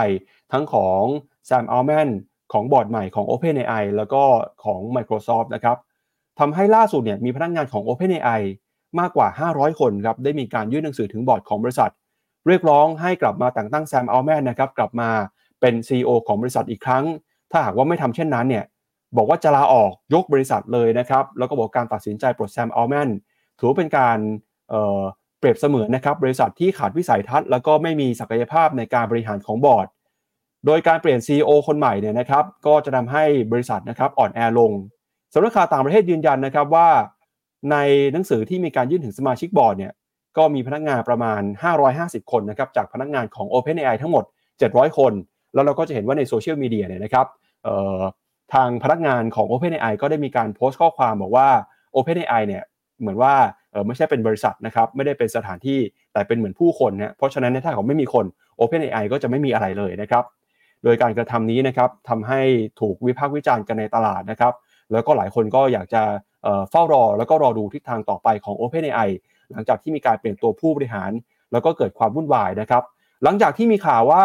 [0.51, 1.01] ทั้งของ
[1.45, 2.09] แซมอัลต์แมน
[2.53, 4.23] ของบอร์ดใหม่ของ OpenAI แล้วก็
[4.63, 5.77] ของ Microsoft นะครับ
[6.39, 8.41] ทำให้ล่าสุดเนี่ยมีพนักงานของ OpenAI
[8.99, 11.91] มากกว่า 500 คนครับได้มีการยื่นหนังสือถึงบอร์ดของบริษัท
[12.47, 15.09] เรียกร้องให้กลับมาแต่งตั้งแซมอัลต์แมนนะครับกลับมา
[15.61, 17.03] เป็น CEO ของบริษัทอีกครั้ง
[17.51, 18.65] ถ้าหากว่าไม่ทำเช่นนั้นเนี่ย
[19.17, 23.09] บอกว่าจะลาออกยกบริษัทเลยนะครับ แล้วก็บอกการตัดสินใจปลดแซมอัลต์แมน
[23.57, 24.17] ถือเป็นการ
[24.69, 29.87] เเปรียบเสมือนนะครับบริษัทที่ขาดวิสัยทัศน์แล้วก็ไม่มีศักยภาพในการบริหารของบอร์ด
[30.65, 34.71] โดยการเปลี่ยน CEO คนใหม่เนี่ยนะครับก็จะทำให้บริษัทนะครับอ่อนแอลง
[35.33, 36.89] สำนักข่าวต่างประเทศยืนยันนะครับว่า
[37.71, 37.77] ใน
[38.13, 39.93] หนังสือที่มีการยื่นถึงสมาชิกบอร์ดเนี่ย
[40.37, 41.41] ก็มีพนักงานประมาณ
[41.85, 44.23] 550 คนนะครับจากพนักงานของ OpenAI ทั้งหมด
[44.61, 45.13] 700 คน
[45.53, 47.25] แล้วเราก็จะเห็นว่าในโซเชียลมีเดียเนี่ยนะครับ
[48.53, 51.49] ทางพนักงานของ OpenAI ก็ได้มีการโพสต์ข้อความบอกว่า
[51.95, 52.63] OpenAI เนี่ย
[52.99, 53.33] เหมือนว่า
[53.87, 55.79] ไม่ใช่เป็นบริษัทนะครับไม่ได้เป็นสถานที่
[56.13, 58.25] แต่เป็นเหมือนผู้คนนะเพราะฉะนั้นถ้าเขาไม่มีคน
[58.59, 60.23] OpenAI ก็จะไม่มีอะไรเลยนะครับ
[60.83, 62.41] โดยการกระทำนี้นะครับทำให้
[62.81, 64.53] ถูกวิพากษ์วิจารณ์กันในตลาดนะครับ
[64.91, 66.03] แล้วก็หลายคนก็อยากจะ
[66.69, 69.09] เฝ้ารอ แล้วก็รอดูทิศทางต่อไปของ OpenAI
[69.51, 71.11] หลังจากที่มีการเปลี่ยนตัวผู้บริหาร
[71.51, 72.83] แล้วก็เกิดความวุ่นวายนะครับ
[73.23, 74.23] หลังจากที่มีข่าวว่า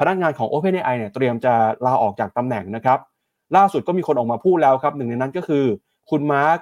[0.00, 1.54] พนักงานของ OpenAI เนี่ยเตรียมจะ
[1.86, 2.98] ลาออกจากตำแหน่งนะครับ
[3.56, 5.64] ล่าสุดก็มีคนออกมาพูดแล้วครับหนึ่งในนั้นก็คือ
[6.10, 6.58] คุณมาร์ค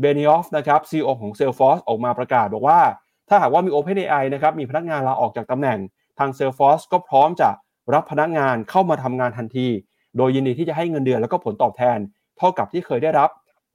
[0.00, 2.80] เบนิออฟนะครับ CEO ของ Salesforce ออกมาประกาศบอกว่า
[3.28, 5.78] ถ้าหากว่ามี OpenAI นะครับมีพนักงานลาออกจากตำแหน่ง
[6.18, 7.50] ทาง Salesforce ก็พร้อมจะ
[7.94, 9.68] รับพนักงานเข้ามาทำงานทันที
[10.16, 11.98] โดยยินดีที่จะให้เงินเดือนแล้วก็ผลตอบแทน
[12.38, 13.30] เท่ากับที่เคยได้รับ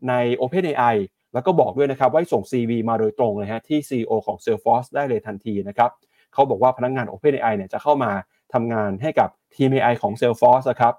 [0.10, 0.96] ใน OpenAI
[1.34, 5.90] แล้วก็บอกด้วยนะครับว่าส่ง CV มาโดยตรงเลยฮะที่ CEO ของ Salesforce ได้เลยทันทีนะครับ
[6.34, 8.12] เขาบอกว่าพนักงาน OpenAI เนี่ยจะเข้ามา
[8.54, 10.94] ทำงานให้กับทีม AI ของ Salesforce นะครับ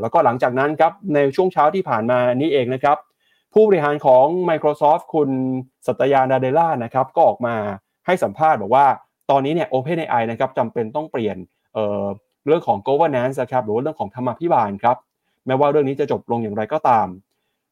[0.00, 2.96] แล้วก็หลังจากนั้นครับในช่วงเช้าที่ผ่านมานี้เองนะครับ
[3.52, 5.30] ผู้บริหารของ Microsoft คุณ
[5.86, 7.54] สัตยานาเดล่านะครับก็ออกมา
[8.06, 8.86] ให้สัมภาษณ์บอกว่า
[9.30, 11.36] ตอนนี้เนี่ย OpenAI นะครับจำเป็นต้องเปลี่ยน
[11.74, 14.96] เเรื่องของ governance นะครับหรือว่าเรื่องของธรรมาภิบาลครับ
[15.46, 17.06] แม้ว่าเรื่องนี้จะจบลงอย่างไรก็ตาม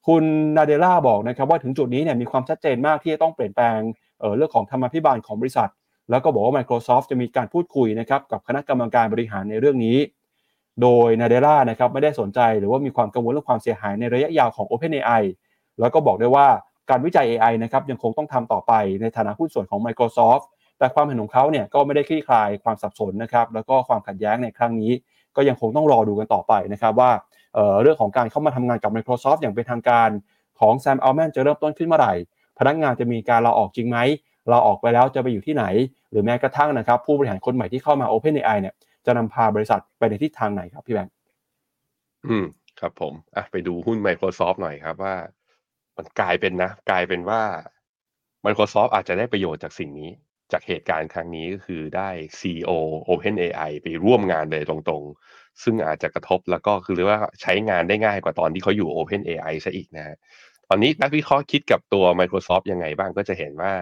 [0.06, 0.24] คุณ
[0.56, 3.78] นาเดล่าบอกนะครับว่าถึงจุดนี้เนี่ยมีความชัดเจนมากที่จะต้องเปลี่ยนแปลง
[4.20, 5.70] เเรื่องของธรรมาภิบาลของบริษัท
[6.10, 9.96] แล้วก็บอกว่า Microsoft จะมีการพูดคุยนะครับกับคณะกรรมการบริหารในเรื่องนี้
[10.82, 15.22] โดยนาเดล่านะครับไม่ได้สนใจหรือว่ามีความกังวลเรื่องความเสียหายในระยะยาวของ OpenAI
[15.80, 16.46] แล้วก็บอกได้ว่า
[16.90, 20.44] การวิจัย AI นะครับยังคงต้องทำต่อไปในฐานะหุ้นส่วนของ Microsoft
[20.78, 24.92] แต่ความเห็นของเขาเนี่ยก็ไม่ได้คลี่คลายความสับสนนะครับแล้วก็ความขัดแย้งในครั้งนี้
[25.36, 27.10] ก็ยังคงต้องรอดูกันต่อไปนะครับว่า
[27.54, 30.10] เเรื่องของการเข้ามาทำงานกับ Microsoft อย่างเป็นทางการ
[30.60, 32.14] ของแซมอัลแมนจะเริ่มต้นขึ้นเมื่อไหร่
[32.58, 33.98] พนักงานจะมีการลาออกจริงไหม
[34.52, 35.64] ลาออกไปแล้วจะไปอยู่ที่ไหน
[36.10, 38.74] หรือแม้กระทั่งนะครับผู้บริหารคนใหม่ที่เข้ามา OpenAI เนี่ย
[39.06, 41.14] จะนำพาบริษัทไปในทิศทางไหนครับพี่แบงค์
[42.26, 42.46] อืม
[42.80, 45.14] ครับผมอะไปดูหุ้น Microsoft หน่อยครับว่า
[45.96, 47.42] มันกลายเป็นนะ กลายเป็นว่า
[48.46, 50.10] Microsoft อาจจะได้ประโยชน์จากสิ่งนี้
[50.52, 52.08] จากเหตุการณ์ครั้งนี้ก็คือได้
[52.40, 52.70] CEO
[53.08, 60.16] OpenAI ไปร่วมงานเลยตรงๆ ซึ่งอาจจะกระทบแล้วก็คือเรียกว่าใช้งานได้ง่ายกว่าตอนที่เขาอยู่ OpenAI ซะอีกนะฮะ
[60.68, 63.72] ตอนนี้นักวิเคราะห์คิดกับตัว Microsoft ยังไงบ้างก็จะเห็นว่า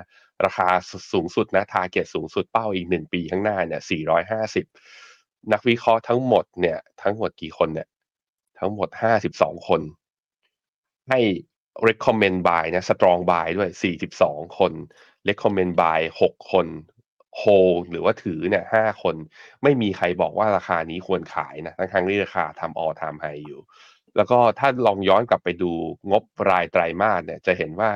[0.45, 0.69] ราคา
[1.13, 3.83] สูงสุดนะทาร์เก็ตสูงสุดเป้าอีกหนึ่งปีข้างหน้าเนี่ย
[4.45, 4.67] 450
[5.53, 7.89] นักวิเคราะห์ทั้งหมดเนี่ยทั้งหมดกี่คนเนี่ย
[8.59, 8.89] ทั้งหมด
[9.29, 9.83] 52คน
[11.09, 11.21] ให้
[11.89, 13.71] recommend buy นะ strong buy ด้วย
[14.13, 14.73] 42คน
[15.29, 16.67] recommend buy 6คน
[17.37, 17.43] โฮ
[17.91, 19.17] หรือว่าถือเนี่ยห้าคน
[19.63, 23.61] ไม่มีใครบอกว่าราคานี้ควรขายนะทั้งทั้งที่ราคาทำออทำไฮอยู่
[24.17, 25.73] แล้วก็ถ้าลองย้อนกลับไปดู
[26.11, 27.91] งบรายไตรมาสเนี่ยจะเห็นว่า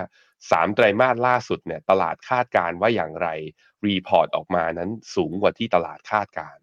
[0.50, 3.28] สามไตรมาสล่าสุดเนี่ยตลาดคาดการณ์ว่าอย่างไร
[3.86, 6.56] report ออกมานั้นสูงกว่าที่ตลาดคาดการณ์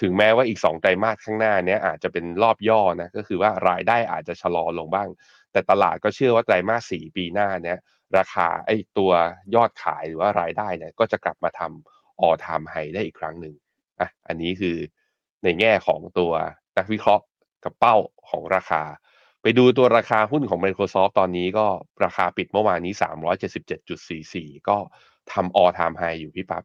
[0.00, 5.08] ถึงแม้ว่าอีกสองไตรมาสข้างหน้าเนี้ยอาจจะเป็นรอบย่อนะก็คือว่ารายได้อาจจะชะลอลงบ้าง
[5.52, 7.78] แต่ตลาดก็เชื่อว่าไตรมาสสี่ปีหน้าเนี้ย
[8.18, 9.12] ราคาไอ้ตัว
[9.54, 13.54] ยอดขายหรือว่ารายได้เนี่ยก็จะกลับมาทำ all time high ได้อีกครั้งหนึ่ง
[14.00, 14.76] อะอันนี้คือ
[15.44, 16.32] ในแง่ของตัว
[16.78, 17.24] นักวิเคราะห์
[17.64, 17.96] กับเป้า
[18.30, 18.82] ของราคา
[19.42, 21.66] ไปดูตัวราคาหุ้นของ Microsoft ตอนนี้ก็
[22.04, 22.94] ราคาปิดเมื่อวานนี้
[24.00, 24.76] 377.44 ก็
[25.32, 26.62] ทำออทามไฮอยู่พี่ปับ๊บ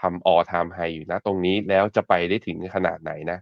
[0.00, 3.38] ทำออทามไฮอยู่นะ ตรงนี้แล้วจะไปได้ถึงขนาดไหนนะ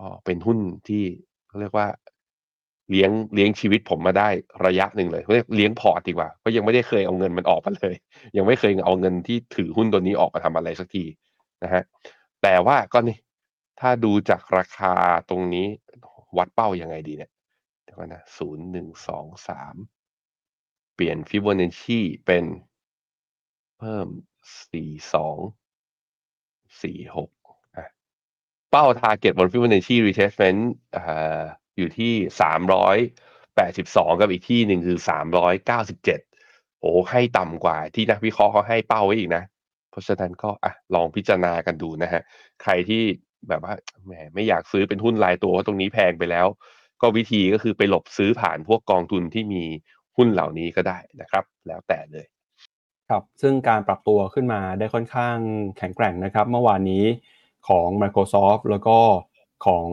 [0.00, 0.58] อ๋อเป็นหุ้น
[0.88, 1.04] ที่
[1.48, 1.88] เขาเรียกว่า
[2.90, 4.28] เลี้ยงเลี้ยงชีวิตผมมาได้
[4.66, 7.94] ระยะหนึ่งเลยเรียกเลี้ยงพอร์ตดีกว่าเพราะยังไม่ได้เคยเอาเงินมันออกมาเลย
[8.36, 11.04] ยังไม่เคยเอาเงินที่ถือหุ้นตัวนี้ออกมาทำอะไรสักที
[11.64, 11.82] นะฮะ
[12.42, 13.18] แต่ว่าก็นี่
[13.80, 14.92] ถ้าดูจากราคา
[15.28, 15.66] ตรงนี้
[16.38, 17.30] วัดเป้ายังไงดีเนี่ย
[17.84, 19.74] เดี๋ยวก่อนนะศูนย์หนึ่งสองสาม
[20.94, 22.44] เปลี่ยนฟิโบนัชชีเป็น
[23.78, 24.06] เพิ่ม
[24.70, 25.38] สี่สอง
[26.82, 27.30] สี่หก
[28.70, 30.60] เป้า target บน Fibonacci retracement
[30.96, 31.42] อ่า
[31.76, 32.96] อยู่ที่สามร้อย
[33.56, 36.20] แปดสิบสองกับอีกที่หนึ่งคือสามร้อยเก้าสิบเจ็ด
[36.80, 39.42] โอ้ให้ต่ำกว่าที่นักวิเคราะห์เขาให้เป้าไว้อีกนะ
[39.90, 42.22] เพราะฉะนั้นก็อะลองพิจารณากันดูนะฮะ
[42.62, 43.02] ใครที่
[43.48, 43.74] แบบว่า
[44.04, 46.46] แหมไม่อยากซื้อเป็นหุ้นรายตัวว่าตรงนี้แพงไปแล้ว
[47.02, 49.64] ก็วิธีก็คือไปหลบซื้อผ่านพวกกองทุนที่มี
[50.16, 52.26] หุ้นเหล่านี้ก็ได้นะครับ แล้วแต่เลย
[53.10, 55.36] ครับซึ่งการปรับตัวขึ้นมาได้ค่อนข้าง
[55.78, 57.04] แข็งแกร่งนะครับ เมื่อวานนี้
[57.68, 58.98] ของ Microsoft แล้วก็
[59.66, 59.86] ของ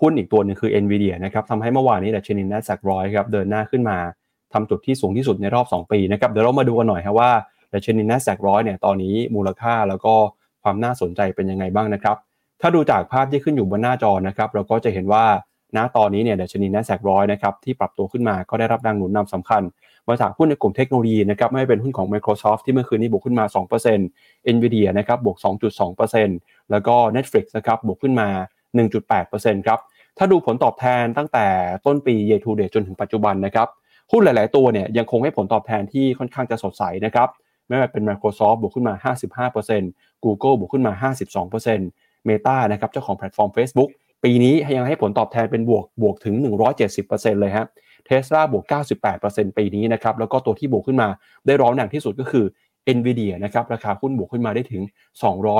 [0.00, 3.98] หุ้นอีกตัวหนึ่งคือ Nvidia นะครับทำให้เมื่อวานนี้ดัชนี NASDAQ ร้อยครับเดินหน้าขึ้นมา
[4.52, 7.30] ทำจุดที่สูงที่สุดในรอบ 2 ปีนะครับเดี๋ยวเรามาดูกันหน่อยครับว่า
[7.72, 10.14] ดัชนี NASDAQ ร้อยเนี่ยตอนนี้มูลค่าแล้วก็
[10.62, 12.16] ความน่าสนใจเป็นยังไงบ้างนะครับ
[12.60, 15.24] ถ้าดูจากภาพที่ขึ้นอยู่บนหน้าจอนะครับเราก็จะเห็นว่า
[15.76, 19.62] ณตอนนี้เนี่ยดัชนี NASDAQ ร้อยนะครับที่ปรับตัวขึ้นมาก็ได้รับแรงหนุนนำสำคัญ
[20.08, 23.44] มาจากหุ้นในกลุ่มเทคโนโลยีนะครับไม่เป็นหุ้นของ Microsoft ที่เมื่อคืนนี้บวกขึ้นมา
[23.96, 25.36] 2% Nvidia นะครับบวก
[26.04, 28.28] 2.2%แล้วก็ Netflix นะครับบวกขึ้นมา
[28.78, 29.78] 1.8%ครับ
[30.18, 31.46] ถ้าดูผลตอบแทนตั้งแต่
[31.86, 33.68] ต้นปี year to date จนถึงปัจจุบันนะครับ
[34.12, 37.28] หุ้นหลาย ๆ ตัวเนี่ยยังคงให้ผลตอบแทนที่ค่อนข้างจะสดใสนะครับ
[37.68, 38.94] ไม่ว่าเป็น Microsoft บวกขึ้นมา
[39.50, 41.10] 55% Google บวกขึ้นมา
[41.66, 43.90] 52% Meta นะครับเจ้าของแพลตฟอร์ม Facebook
[44.24, 46.34] ปีนี้ยังให้ผลตอบแทนเป็นบวกบวกถึง
[46.88, 47.66] 170%เลยฮะ
[48.06, 48.64] เทสลาบวก
[49.10, 51.08] 98%ปีนี้นะครับแล้วก็ตัวที่บวกขึ้นมา
[51.46, 52.44] ได้ร้อนหนักที่สุดก็คือ
[52.96, 54.82] NVIDIA นะครับราคาหุ้นบวกขึ้นมาได้ถึง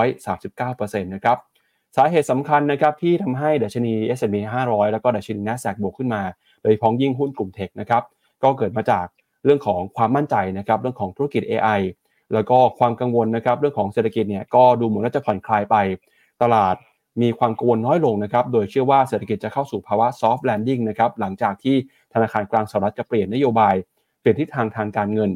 [0.03, 1.39] 239%นะครับ
[1.97, 4.37] สาเหตุสำคัญนะครับที่ทำให้ดัชนี S&P
[4.69, 6.23] 500 แล้วก็ดัชนี NASDAQ บวกขึ้นมา
[6.63, 8.03] โดยเฉพาะยิ่งหุ้นกลุ่มเทคนะครับ
[8.43, 9.07] ก็เกิดมาจาก
[9.45, 11.81] เรื่องของความมั่นใจนะครับเรื่องของธุรกิจ AI
[12.35, 15.77] แล้วก็ความกังวลนะครับเรื่องของเศรษฐกิจเนี่ยก็ดูเหมือนว่าจะผ่อนคลายไป
[16.43, 16.77] ตลาด
[17.23, 21.77] มีความกังวลน้อยลงนะครับโดยเชื่อว่าเศรษฐกิจจะเข้าสู่ภาวะ soft landing นะครับหลังจากที่
[22.15, 23.75] ธนาคารกลางสหรัฐจะเปลี่ยนนโยบาย
[24.21, 25.31] เปลี่ยนทิศทางทางการเงิน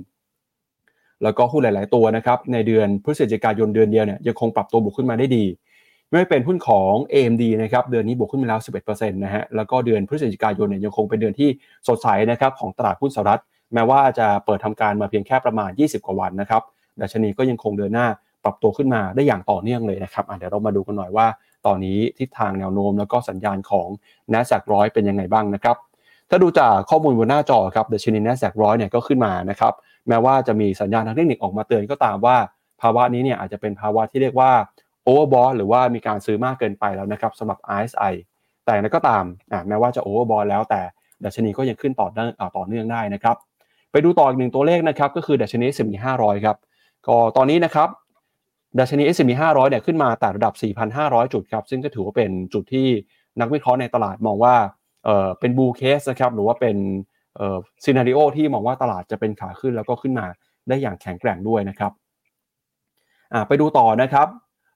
[1.23, 5.45] แล้วก็หุ้นหลาย ๆ ตัวนะครับในเดือนพฤศจิกายนเดือนเดียวเนี่ยยังคงปรับตัวบวกขึ้นมาได้ดี
[6.09, 11.49] ไม่ว่าเป็นหุ้นของ AMD นะครับเดือนนี้บวกขึ้นมาแล้ว 11%นะฮะแล้วก็เดือนพฤศจิกายนเนี่ยยังคงเป็นเดือนที่
[11.89, 13.41] สดใสนะครับของตลาดหุ้นสหรัฐ
[13.75, 16.63] แม้ว่าจะเปิดทำการมาเพียงแค่ประมาณ 20 กว่าวันนะครับ
[17.01, 18.07] ดัชนีก็ยังคงเดินหน้า
[18.45, 21.27] ปรับตัวขึ้นมาได้อย่างต่อเนื่องเลยนะครับเดี๋ยวเรามาดูกันหน่อยว่า
[21.67, 23.89] ตอนนี้ทิศทางแนวโน้มแล้วก็สัญญาณของ
[24.33, 25.77] NASDAQ ร้อยเป็นยังไงบ้างนะครับ
[26.31, 29.73] ถ้าดูจากข้อมูลบนหน้าจอครับดัชนี NASDAQ ร้อยเนี่ยก็ขึ้นมานะครับ
[30.09, 32.37] แม้ว่าจะมีสัญญาณทางเทคนิคออกมาเตือนก็ตามว่า
[32.81, 34.53] ภาวะนี้เนี่ยอาจจะเป็นภาวะที่เรียกว่า
[35.07, 38.15] overbought หรือว่ามีการซื้อมากเกินไปแล้วนะครับสำหรับ RSI
[38.65, 39.25] แต่นั้นก็ตาม
[39.69, 40.81] แม้ว่าจะ overbought แล้วแต่
[41.25, 43.37] ดัชนีก็ยังขึ้นต่อเนื่องต่อเนื่องได้นะครับ
[43.93, 46.57] ไปดูต่ออีกหนึ่งตัวเลขนะครับก็คือดัชนี S&P 500 ครับ
[47.07, 47.89] ก็ตอนนี้นะครับ
[48.79, 50.55] ดัชนี S&P 500 เนี่ยขึ้นมาแต่ระดับ
[50.95, 52.87] 4,500 จุดครับซึ่งก็ถือว่าเป็นจุดที่
[53.41, 54.55] นักวิเคราะห์ในตลาดมองว่า
[55.41, 56.77] เป็นบูเคสนะครับหรือว่าเป็น
[57.85, 60.27] ซีนารีโอที่มองว่าตลาดจะเป็นขาขึ้นแล้วก็ขึ้นมา
[60.69, 61.93] ได้อย่างแข็งแกร่งด้วยนะครับ
[63.49, 64.27] ไปดูต่อนะครับ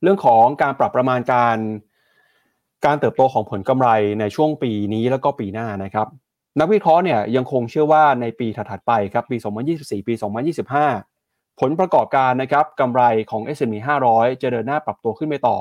[0.02, 1.56] เรื่องของการปรับประมาณการ
[2.86, 3.88] การเติบโตของผลกำไร
[4.20, 6.06] ในช่วงปีนี้แล้วก็ปีหน้านะครับ
[6.60, 9.36] นักวิเคราะห์เนี่ยยังคงเชื่อว่าในปีถัดๆไปครับปี
[9.72, 10.14] 2024 ปี
[10.82, 13.74] 2025 ผลประกอบการนะครับกำไรของ S&P
[14.10, 15.58] 500 จะเดินหน้าปรับตัวขึ้นไปต่อ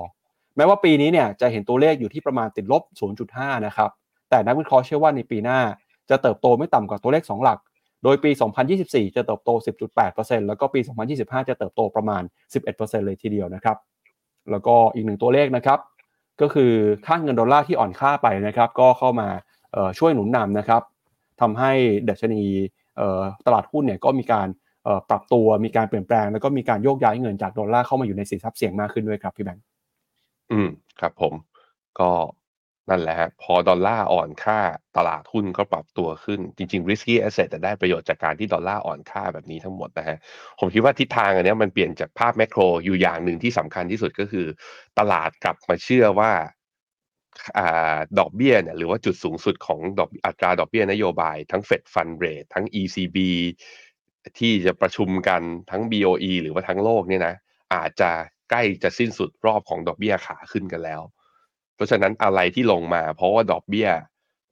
[0.57, 2.83] แม้ว่าปีนี้เนี่ยจะเห็นตัวเลขอยู่ที่ประมาณติดลบ
[3.23, 3.89] 0.5 นะครับ
[4.31, 5.59] แต่นักวิเคราะห์เชื่อว่าในปีหน้า
[6.09, 7.59] จะเติบโตไม่ต่ำกว่าตัวเลข 2 หลัก
[8.03, 8.31] โดยปี
[8.73, 9.49] 2024 จะเติบโต
[9.99, 10.79] 10.8%แล้วก็ปี
[11.13, 12.23] 2025 จะเติบโตประมาณ
[12.63, 13.77] 11%เลยทีเดียวนะครับ
[14.51, 15.79] แล้วก็อีกหนึ่งตัวเลขนะครับ
[16.41, 16.71] ก็คือ
[17.05, 19.27] ค่าเงินดอลลาร์ที่อ่อนค่าไปนะครับ ก็เข้ามา
[19.99, 20.81] ช่วยหนุนนำนะครับ
[21.41, 21.71] ทำให้
[22.09, 22.43] ดัชนี
[23.45, 24.47] ตลาดหุ้นเนี่ยก็มีการ
[25.09, 29.63] ปรับตัวมีการเปลี่ยนแปลง แล้วก็มีการโยกย้ายเงินจากดอลลาร์เข้ามาอยู่ในสินทรัพย์เสี่ยงมากขึ้นด้วยครับพี่แบงค์
[30.51, 31.33] อืมครับผม
[31.99, 32.09] ก็
[32.89, 34.59] นั่นแหละฮะพอดอลลาร์อ่อนค่า
[34.97, 40.17] ตลาดหุ้นก็ปรับตัวขึ้น จริง ๆ risky asset จะได้ประโยชน์จากการที่ดอลลาร์อ่อนค่าแบบนี้ทั้งหมดนะฮะ
[40.59, 44.47] ผมคิดว่าทิศทางอันนี้มันเปลี่ยนจากภาพแมกโรอยู่อย่างหนึ่งที่สำคัญที่สุดก็คือ
[44.99, 46.31] ตลาดกลับมาเชื่อว่า
[47.57, 47.59] อ
[48.19, 53.17] ดอกเบี้ยเนี่ยหรือว่าจุดสูงสุดของดอกอัตราดอกเบี้ยนโยบายทั้ง Fed Fund Rate ทั้ง ECB
[54.39, 55.41] ที่จะประชุมกัน
[55.71, 57.35] ทั้ง BOE หรือว่าทั้งโลกเนี่ยนะ
[57.73, 58.11] อาจจะ
[58.49, 61.01] ใกล้จะสิ้นสุดรอบของดอกเบี้ยขาขึ้นกันแล้ว
[61.81, 63.89] ราะฉะนั้นอะไรที่ลงมา เพราะว่าดอกเบี้ย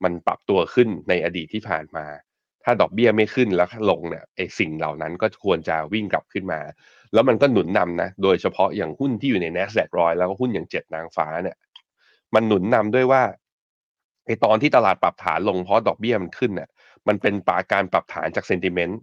[0.03, 2.05] มันปรับตัวขึ้นในอดีตที่ผ่านมา
[2.63, 6.61] ถ้าดอกเบี้ยไม่ขึ้นแล้วลงเนี่ยไอสิ่งเหล่านั้นก็ควรจะวิ่งกลับขึ้นมา
[7.13, 11.57] แล้วมันก็หนุนนำนะโดยเฉพาะอย่างหุ้นที่อยู่ใน NASDAQ ร้อยแล้วก็หุ้นอย่างเจ็ดนางฟ้าเนี่ย
[12.33, 13.21] มันหนุนนำด้วยว่า
[14.25, 16.69] ไอตอนที่ตลาดปรับฐานลงเพราะดอกเบี้ยมันขึ้นเนี่ย
[17.07, 18.99] มันเป็นปาการปรับฐานจาก sentiment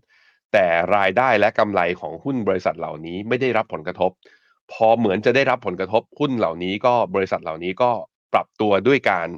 [0.53, 4.11] แต่รายได้และกำไรของหุ้นบริษัทเหล่านี้ไม่ได้รับผลกระทบ
[4.73, 7.91] พอเหมือนจะได้รับผลกระทบหุ้นเหล่านี้ก็บริษัทเหล่านี้ก็
[8.33, 9.29] ปรับตัวด้วยการ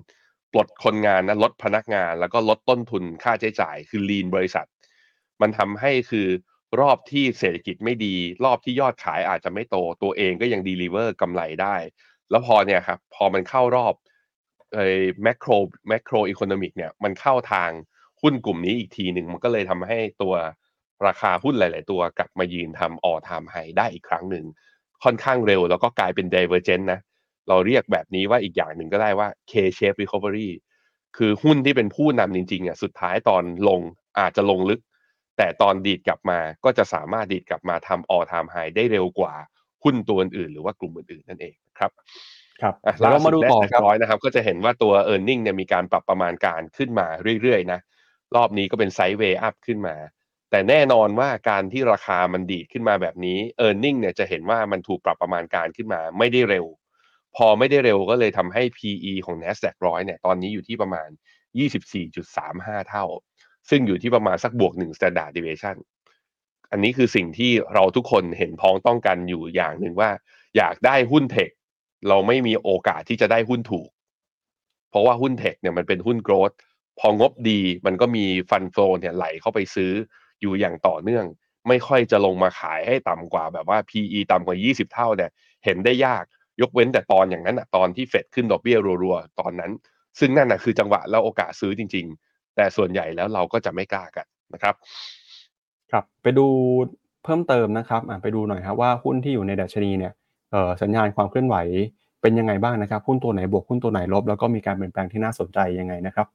[0.53, 4.67] ปลดคนงานนะลดพนักงาน แล้วก็ลดต้นทุนค่าใช้จ่าย คือ lean บริษัท
[5.41, 6.29] มันทำให้คือ
[6.81, 11.77] รอบที่เศรษฐกิจไม่ดี รอบที่ยอดขายอาจจะไม่โต ตัวเองก็ยัง deliver กำไรได้
[12.31, 13.95] แล้วพอเนี่ยครับพอมันเข้ารอบ
[14.75, 14.87] ไอ้
[15.23, 17.71] macro macroeconomic เนี่ยมันเข้าทาง
[18.23, 20.35] หุ้นกลุ่มนี้อีกทีหนึ่งมันก็เลยทำให้ตัว
[21.07, 24.45] ราคาหุ้นหลาย ๆ ตัวกลับมายืนทำ all time high ได้อีกครั้งหนึ่ง
[25.05, 27.01] ค่อนข้างเร็วแล้วก็กลายเป็น divergent นะ
[27.49, 30.51] เราเรียกแบบนี้ว่าอีกอย่างหนึ่งก็ได้ว่า K-shape recovery
[31.17, 33.81] คือหุ้นที่เป็นผู้นำจริงๆอะสุดท้ายตอนลง
[34.21, 34.81] อาจจะลงลึก
[35.37, 39.35] แต่ตอนดีดกลับมาก็จะสามารถดีดกลับมาทำ all time high ได้เร็วกว่า
[39.85, 41.91] หุ้นตัวอื่นหรือว่ากลุ่มอื่นๆนั่นเองครับ
[42.63, 47.07] ครับแล้วเรามาดูต่อครับร้อยนะครับ ก็จะเห็นว่าตัว e a r n i n g เนี่ยมีการปรับประมาณการขึ้นมา
[47.43, 47.81] เรื่อยๆนะ
[48.37, 49.97] รอบนี้ก็เป็นไซด์เวย์อัพขึ้นมา
[50.51, 56.67] แต่แน่นอนว่าการที่ราคามันดีดขึ้นมาแบบนี้ e a r n i n g เนี่ยจะเห็นว่ามันถูกปรับประมาณการขึ้นมาไม่ได้เร็ว
[57.37, 61.09] พอไม่ได้เร็วก็เลยทำให้ PE ของ NASDAQ ร้อยเนี่ยตอนนี้อยู่ที่ประมาณ
[61.99, 63.05] 24.35 เท่า
[63.71, 65.77] ซึ่งอยู่ที่ประมาณสักบวก 1 standard deviation
[66.71, 70.11] อันนี้คือสิ่งที่เราทุกคนเห็นพ้องต้องกันอยู่อย่างหนึ่งว่า
[70.57, 71.51] อยากได้หุ้นเทค
[72.09, 73.89] เราไม่มีโอกาสที่จะได้หุ้นถูก
[74.91, 76.51] เพราะว่าหุ้นเทคเนี่ยมันเป็นหุ้นโกรด
[77.01, 79.93] พองบดีมันก็มีฟันโฟเนี่ยไหลเข้าไปซื้อ
[80.41, 81.25] อยู่อย่างต่อเนื่อง
[81.69, 85.31] ไม่ค่อยจะลงมาขายให้ต่ำกว่าแบบว่า PE ต่ำกว่า 20 เท่าเนี่ย
[85.65, 86.25] เห็นได้ยาก
[86.61, 89.71] ยกเว้นแต่ตอนอย่างนั้นอะตอนที่เฟดขึ้นดอกเบี้ยรัวๆตอนนั้น
[90.19, 94.75] ซึ่งนั่นนะคือจังหวะแล้วโอกาสซื้อจริง ๆ แต่ส่วนใหญ่แล้วเราก็จะไม่กล้ากันนะครับ
[95.91, 96.47] ครับไปดู
[97.25, 100.13] เพิ่มเติมนะครับไปดูหน่อยครับว่าหุ้นที่อยู่ในดัชนีเนี่ย
[100.83, 101.57] สัญญาณความเคลื่อนไหว
[102.23, 106.27] เป็นยังไงบ้างนะครับหุ้นตัวไหนบวกหุ้นตัวไหนลบ แล้วก็มีการเปลี่ยนแปลงที่น่าสนใจยังไงนะครับ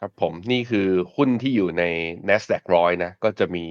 [0.00, 1.84] ครับผมนี่คือหุ้นที่อยู่ใน
[2.28, 3.66] NASDAQ ร้อยนะก็จะมี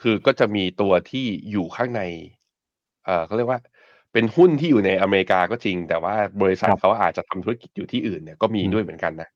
[0.00, 2.02] คือก็จะมีตัวที่อยู่ข้างใน
[3.04, 3.60] เอ่อเขาเรียกว่า
[4.14, 9.28] เป็นหุ้นที่อยู่ในอเมริกาก็จริง แต่ว่าบริษัทเขาอาจจะทำธุรกิจอยู่ที่อื่นเนี่ยก็มีด้วยเหมือนกันนะ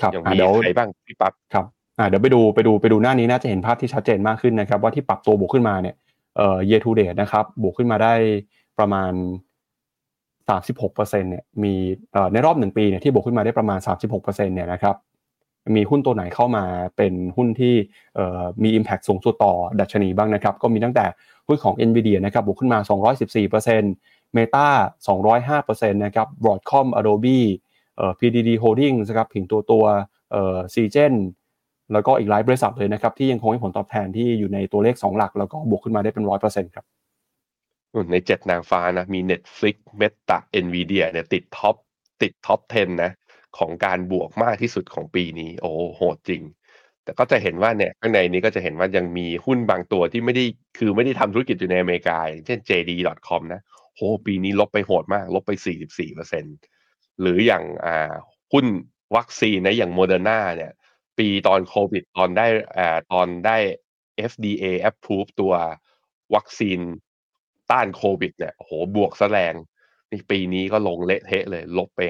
[0.00, 1.66] ครับอย่างมีใครบ้างพี่ปั๊บครับ
[1.98, 5.94] อ่าเดี๋ยวไปดูไปดูไปดูหน้านี้น่าจะเห็นภาพที่ชัดเจนมากขึ้นนะครับ ว่าที่ปรับตัวบวกขึ้นมาเนี่ย
[6.36, 8.14] เอ่อ year to date นะครับบวกขึ้นมาได้
[8.78, 9.12] ประมาณ
[10.48, 11.74] 36%เนี่ยมี
[12.12, 13.78] เอ่อในรอบหนึ่งปีเนี่ยที่บวกขึ้นมาได้ประมาณ
[14.12, 14.96] 36%เนี่ยนะครับ
[15.76, 16.64] มีหุ้นตัวไหนเข้ามา
[16.96, 17.74] เป็นหุ้นที่
[18.62, 21.06] มี Impact สูงสุดต่อดัชนีบ้างนะครับ ก็มีตั้งแต่
[21.46, 22.78] หุ้นของ NVIDIA นะครับบวกขึ้นมา
[23.68, 24.68] 214% Meta
[25.26, 27.40] 205%นะครับ Broadcom Adobe
[27.96, 29.84] เอ่อ PDD Holdings นะครับผิงตัวตัว
[30.32, 31.14] เอ่อ Seagen
[31.92, 36.84] แล้วก็อีกหลายบริษัทเลยนะครับ ที่ยังคงให้ผลตอบแทนที่อยู่ในตัวเลข 2 หลัก แล้วก็บวกขึ้นมาได้เป็น 100%ครับ
[38.12, 41.74] ในเจ็ดนางฟ้านะมี Netflix Meta Nvidia เนี่ยติดท็อป
[42.22, 43.10] ติดท็อป 10 นะ
[43.58, 46.42] ของการบวกมากที่สุดของปีนี้ โอ้โหจริง
[47.04, 50.44] แต่ก็จะเห็นว่าเนี่ยข้างในนี้ก็จะเห็นว่ายังมีหุ้นบางตัวที่ไม่ได้
[50.78, 53.60] คือไม่ได้ทำธุรกิจอยู่ในอเมริกาเช่น JD.com นะ
[53.98, 55.52] โหปีนี้ลบไปโหดมาก ลบไป
[56.36, 58.14] 44%หรืออย่างอ่า
[58.52, 58.66] หุ้น
[59.16, 60.72] วัคซีนนะอย่างโมเดอร์นาเนี่ย
[61.18, 62.46] ปีตอนโควิดตอนได้
[62.78, 63.56] อ่าตอนได้
[64.30, 65.52] FDA approve ตัว
[66.34, 66.80] วัคซีน
[67.70, 69.54] ต้านโควิดเนี่ยโหบวกแสลง
[70.10, 72.00] ในปีนี้ก็ลงเละเทะเลย ลบไป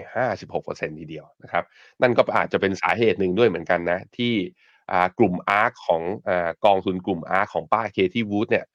[0.46, 1.64] 56%ทีเดียวนะครับ
[2.02, 4.34] นั่นก็อาจจะเป็นสาเหตุหนึ่งด้วยเหมือนกันนะ ที่
[5.18, 6.30] กลุ่มอาร์คของอ
[6.64, 8.66] กองทุนกลุ่มอาร์คของป้าเคที่วูดเนี่ย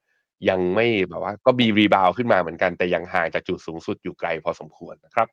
[0.50, 5.28] ยังไม่แบบว่า ก็มีรีบาวขึ้นมาเหมือนกันแต่ยังห่างจากจุดสูงสุดอยู่ไกลพอสมควรนะครับ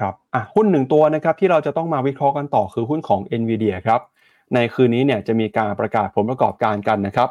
[0.00, 4.00] ครับอะหุ้นหนึ่งตัวนะครับที่เราจะต้องมาวิเคราะห์กันต่อคือหุ้นของ NVIDIA ครับ
[4.54, 7.28] ในคืนนี้เนี่ยจะมีการประกาศผลประกอบการกันนะครับ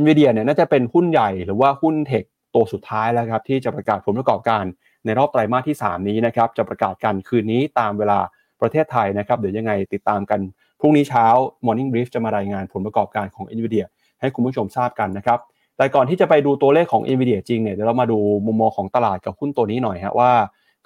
[0.00, 4.64] NVIDIA เนี่ยน่าจะเป็นหุ้นใหญ่หรือว่าหุ้นเทคตัวสุดท้ายแล้วครับที่จะประกาศผลประกอบการ
[5.04, 8.18] ในรอบไตรมาสที่ 3 นี้นะครับจะประกาศกันคืนนี้ตามเวลา
[8.60, 10.40] ประเทศไทยนะครับเดี๋ยวยังไงติดตามกัน
[10.80, 11.26] พรุ่งนี้เช้า
[11.66, 13.84] Morning Brief จะมารายงานผลประกอบการของ NVIDIA
[14.20, 15.38] ให้คุณผู้ชมทราบกันนะครับ
[15.76, 20.32] แต่ก่อนที่จะไปดูตัวเลขของ NVIDIA จริงเนี่ยเดี๋ยวเรามาดูมุมมองของตลาดกับหุ้นตัวนี้หน่อยฮะว่า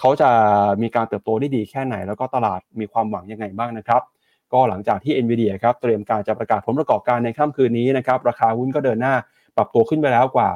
[0.01, 0.31] เขาจะ
[0.83, 4.03] มีการเติบโตได้ดีแค่ไหน แล้วก็ตลาดมีความหวังยังไงบ้างนะครับ
[4.53, 9.15] ก็หลังจากที่ NVIDIA ครับเตรียมการจะประกาศผลประกอบการในค่ำคืนนี้นะครับราคาหุ้นก็เดินหน้า
[9.57, 10.49] ปรับตัวขึ้นไปแล้วกว่า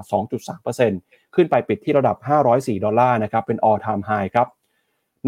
[0.65, 2.17] 2.3%ขึ้นไปปิดที่ระดับ
[2.51, 4.47] 504 ดอลลาร์นะครับเป็น all time high ครับ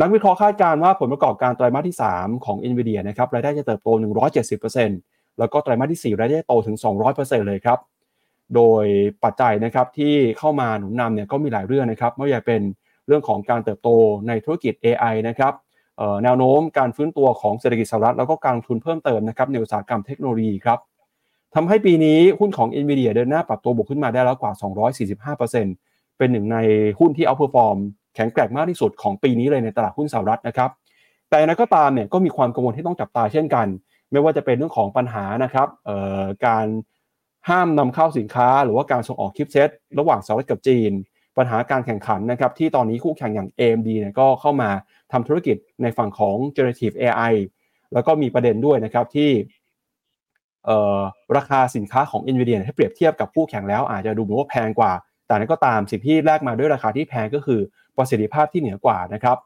[0.00, 3.88] นักวิเคราะห์คาดการณ์ว่าผลประกอบการไตรมาสที่ 3 ของ NVIDIA นะครับรายได้จะเติบโต
[4.64, 6.76] 170%แล้วก็ไตรมาสที่ 4 รายได้โตถึง
[7.12, 7.78] 200%เลยครับ
[8.54, 8.84] โดย
[9.24, 12.62] ปัจจัยนะครับที่เข้ามาหนุนนำเนี่ยก็มีหลายเรื่องนะครับไม่ว่าจะเป็น
[13.06, 13.88] เรื่องของการเติบโต
[14.28, 15.52] ในธุรกิจ AI นะครับ
[16.22, 20.78] แนวโน้มการฟื้นตัวของเศรษฐกิจสหรัฐแล้วก็การลงทุนเพิ่มเติมนะครับในอุตสาหกรรมเทคโนโลยีครับ
[21.54, 24.52] ทำให้ปีนี้หุ้นของ NVIDIA เดินหน้าปรับตัวบวกขึ้นมาได้แล้วกว่า
[25.36, 26.58] 245%เป็นหนึ่งใน
[26.98, 27.76] หุ้นที่ outperform
[28.14, 30.70] แข็งแกร่งมากที่สุดของปีนี้เลยในตลาดหุ้นสหรัฐนะครับ
[31.30, 33.66] แต่นั้นก็ตามเนี่ยก็มีความกังวลที่ต้องจับตาเช่นกัน
[34.12, 35.68] ไม่ว่าจะเป็นเรื่องของปัญหานะครับ
[36.46, 36.66] การ
[37.48, 40.92] ห้ามนำเข้าสินค้า หรือว่าการส่งออก chipset ระหว่างสหรัฐกับจีน
[41.36, 44.70] ปัญหาการแข่งขันนะครับที่ตอนนี้คู่แข่งอย่าง AMD เนี่ยก็เข้ามา
[45.12, 47.34] ทำธุรกิจในฝั่งของ generative AI
[47.92, 49.30] แล้วก็มีประเด็นด้วยนะครับที่
[51.36, 54.92] ราคาสินค้าของ NVIDIA ถ้าเปรียบเทียบกับคู่แข่งแล้วอาจจะดูเหมือนว่าแพงกว่า
[55.26, 57.60] แต่นั้นก็ตามสิ่งที่แลกมาด้วยราคาที่แพงก็คือ
[57.96, 59.36] ประสิทธิภาพที่เหนือกว่านะครับ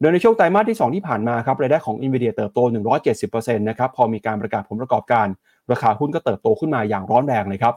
[0.00, 2.58] โดยในช่วงไตรมาสที่ 2 ที่ผ่านมาครับรายได้ของ NVIDIA เติบโต
[3.08, 5.26] 170%นะครับพอมีการประกาศผลประกอบการ
[5.72, 7.74] ราคาหุ้นก็เติบโตขึ้นมาอย่างร้อนแรงเลยครับ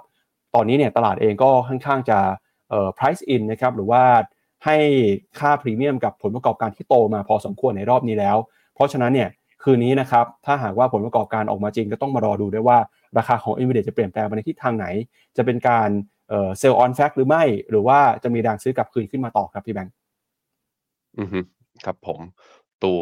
[0.55, 2.19] ตอนนี้เนี่ยตลาดเองก็ค่อนข้างจะ
[2.69, 4.03] เอ่อ price in นะครับหรือว่า
[4.65, 4.77] ให้
[5.39, 8.37] ค่าพรีเมียมกับผลประกอบการที่โตมาพอสมควรในรอบนี้แล้ว
[8.75, 9.29] เพราะฉะนั้นเนี่ย
[9.63, 12.77] คืนนี้นะครับถ้าหากว่าผลประกอบการออกมาจริงก็ต้องมารอดูด้วยว่า
[13.17, 14.85] ราคาของ NVIDIA จะเปลี่ยนแปลงไปในทิศทางไหน
[15.37, 15.89] จะเป็นการ
[16.29, 19.93] sell on fact หรือไม่ หรือว่าจะมีแรงซื้อกลับคืนขึ้นมาต่อครับพี่แบงค์
[21.19, 21.39] อือฮึ
[21.85, 22.19] ครับผม
[22.85, 23.01] ตัว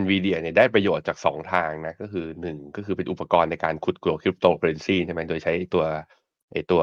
[0.00, 5.84] NVIDIA เนี่ยได้ประโยชน์จาก 2 ทางนะก็คือ 1 ก็คือเป็นอุปกรณ์ในการขุดตัวคริปโตเคอร์เรนซีใช่ไหมโดยใช้ตัว
[6.52, 6.82] ไอตัว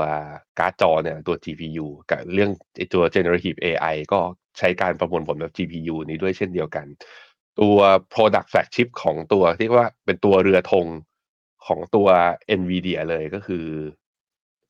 [0.59, 4.19] การ์ดจอเนี่ยตัว GPU กับเรื่องไอตัว generative AI ก็
[4.57, 6.87] ใช้การประมวลผลแบบ GPU นี้ด้วยเช่นเดียวกัน
[7.59, 7.77] ตัว
[8.13, 10.87] product flagship ของตัวที่ว่าเป็นตัวเรือธง
[11.67, 12.07] ของตัว
[12.59, 13.65] NVIDIA เลยก็คือ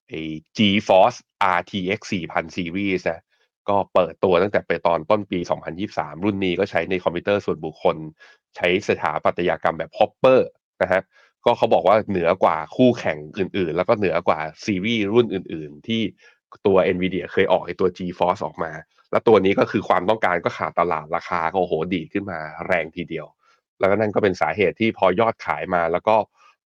[0.08, 0.14] ไอ
[0.58, 1.20] GeForce
[1.58, 3.22] RTX 4000 Series นะ
[3.72, 5.40] ก็เปิดตัวตั้งแต่ไปตอนต้นปี
[5.82, 7.98] 2023 รุ่นนี้ก็ใช้ในคอมพิวเตอร์ส่วนบุคคล
[8.56, 10.40] ใช้สถาปัตยกรรมแบบ Hopper
[10.82, 11.02] นะฮะ
[11.46, 16.02] ก็เขาบอกว่าเหนือกว่าคู่แข่งอื่นๆ แล้วก็เหนือกว่าซีรีส์รุ่นอื่นๆ ที่
[16.68, 18.72] ตัว NVIDIA เคยออกไอตัว GeForce ออกมา
[19.12, 23.26] แล้วตัวนี้ก็คือความต้องการก็ขาดตลาดราคาก็โหดีขึ้นมาแรงทีเดียว
[23.80, 26.16] แล้วก็นั่นก็เป็นสาเหตุที่พอยอดขายมา แล้วก็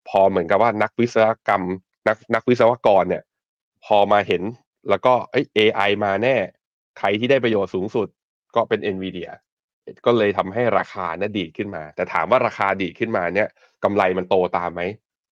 [0.08, 1.62] พอเหมือนกับว่านักวิศวกรรม
[2.08, 3.22] นักนักวิศวกรเนี่ย
[3.84, 4.42] พอมาเห็น
[4.90, 6.36] แล้วก็เอ้ AI มาแน่
[6.98, 8.08] ใครที่ได้ประโยชน์สูงสุด
[8.54, 9.30] ก็เป็น NVIDIA
[10.06, 13.48] ก็เลยทำให้ราคาน่ะดีดขึ้นมา แต่ถามว่าราคาดีดขึ้นมาเนี่ย
[13.84, 14.82] กำไรมันโตตามไหม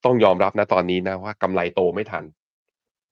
[0.04, 2.24] ต้องยอมรับนะตอนนี้นะว่ากำไรโตไม่ทัน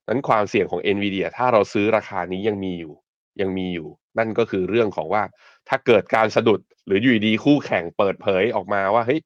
[0.09, 2.93] นั้นความเสี่ยงของ NVIDIA ถ้าเราซื้อราคานี้ยังมีอยู่
[3.41, 3.89] ยังมีอยู่
[4.19, 5.23] นั่นก็คือเรื่องของว่า
[5.69, 9.21] ถ้าเกิดการสะดุดหรืออยู่ดีคู่แข่งเปิดเผยออกมาว่าเฮ้ย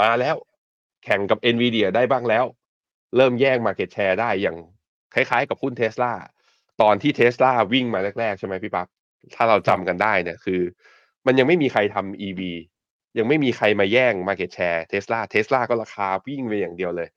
[0.00, 0.36] มาแล้ว
[1.04, 2.44] แข่งกับ NVIDIA ได้บ้างแล้ว
[3.16, 4.56] เริ่มแย่ง Market Share ได้อย่าง
[5.14, 6.12] คล้ายๆ กับหุ้นเท s l a
[6.80, 8.88] ตอนที่เท s l a วิ่งมาแรกๆ ใช่ไหมพี่ปับ๊บ
[9.34, 10.60] ถ้าเราจำกันได้เนี่ยคือ
[11.26, 12.40] มันยังไม่มีใครทำ EV
[13.18, 17.08] ยังไม่มีใครมาแย่ง Market Share เท s l a เท s l a ก็ราคาวิ่งไปอย่างเดียวเลย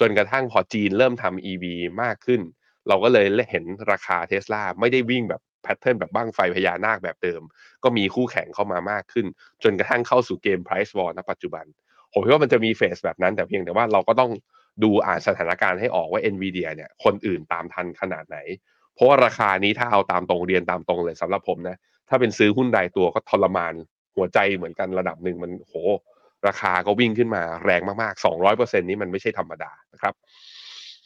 [0.00, 1.64] จนกระทั่งพอจีนเริ่มทำ EV
[2.02, 2.40] มากขึ้น
[2.88, 7.42] เราก็เลยเห็นราคาเท s l a ไม่ได้วิ่งแบบแพทเทิร์นแบบบ้างไฟพญานาคแบบเดิม
[7.84, 9.26] ก็มีคู่แข่งเข้ามามากขึ้น
[9.62, 11.64] จนกระทั่งเข้าสู่เกม price war ณปัจจุบัน
[12.12, 14.30] ผมคิดว่ามันจะมีเฟสแบบนั้น แต่เพียงแต่ว่าเราก็ต้อง
[14.82, 18.38] ดูอ่านสถานการณ์ให้ออกว่า NVIDIA เนี่ยคนอื่นตามทันขนาดไหน
[19.00, 21.76] ราะว่าราคานี้ถ้าเอาตามตรงเรียนตามตรงเลยสำหรับผมนะ
[22.08, 23.72] ถ้าเป็นซื้อหุ้นรายตัวก็ทรมาน
[24.16, 25.74] หัวใจเหมือนกันระดับหนึ่งมันโห
[26.46, 30.14] ราคาก็วิ่งขึ้นมาแรงมากๆ 200%นี้มันไม่ใช่ธรรมดานะครับ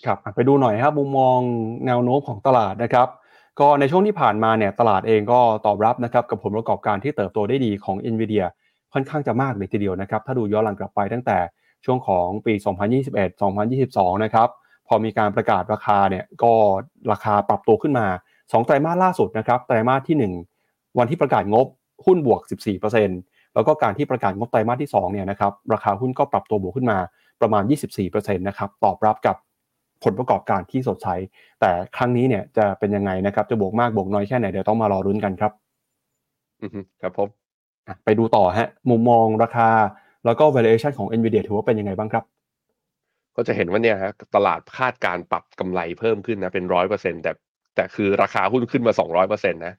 [0.07, 1.39] ครับไปดูหน่อยครับมุมมอง
[1.87, 3.09] แนวโน้มของตลาดนะครับ
[3.61, 8.45] ก็ในช่วงที่ผ่านมาเนี่ยตลาดเองก็ตอบรับนะครับกับผลประกอบการที่เติบโตได้ดีของ NVIDIA
[8.93, 11.39] ค่อนข้างจะมากเลยทีเดียวนะครับ ถ้าดูย้อนหลังกลับไปตั้งแต่
[11.85, 12.55] ช่วงของปี
[13.19, 14.49] 2021-2022 นะครับ
[14.87, 16.53] พอมีการประกาศราคาเนี่ยก็
[17.13, 18.07] ราคาปรับตัวขึ้นมา
[18.39, 21.67] 2 ไตรมาสล่าสุดนะครับไตรมาสที่ 1 วันที่ประกาศงบ
[22.07, 22.41] หุ้นบวก
[22.99, 26.99] 14%แล้วก็การที่ประกาศงบไตรมาสที่2เนี่ยนะครับราคาหุ้นก็ปรับตัวบวกขึ้นมา
[27.41, 27.63] ประมาณ
[28.01, 29.37] 24%นะครับตอบรับกับ
[30.05, 31.09] ผลประกอบการที่สดใส
[31.61, 35.53] แต่ครั้งนี้เนี่ยจะเป็นยังไงนะครับจะบวกมากบวกน้อยแค่ไหนเดี๋ยวต้องมารอรุ้นกันครับ
[36.63, 37.29] อือฮึครับผม
[38.05, 39.69] ไปดูต่อฮะมุมมองราคา
[40.25, 42.25] แล้วก็ valuation ของ NVIDIA ถือว่าเป็นยังไงบ้างครับ
[43.37, 47.33] ก็จะเห็นว่าเนี่ยฮะตลาดคาดการปรับกำไรเพิ่มขึ้นนะเป็นร้อยเปอร์เซ็นแต่
[47.77, 49.75] แต่คือราคาหุ้นขึ้นมาสองร้อยเปอร์เซ็นตนะ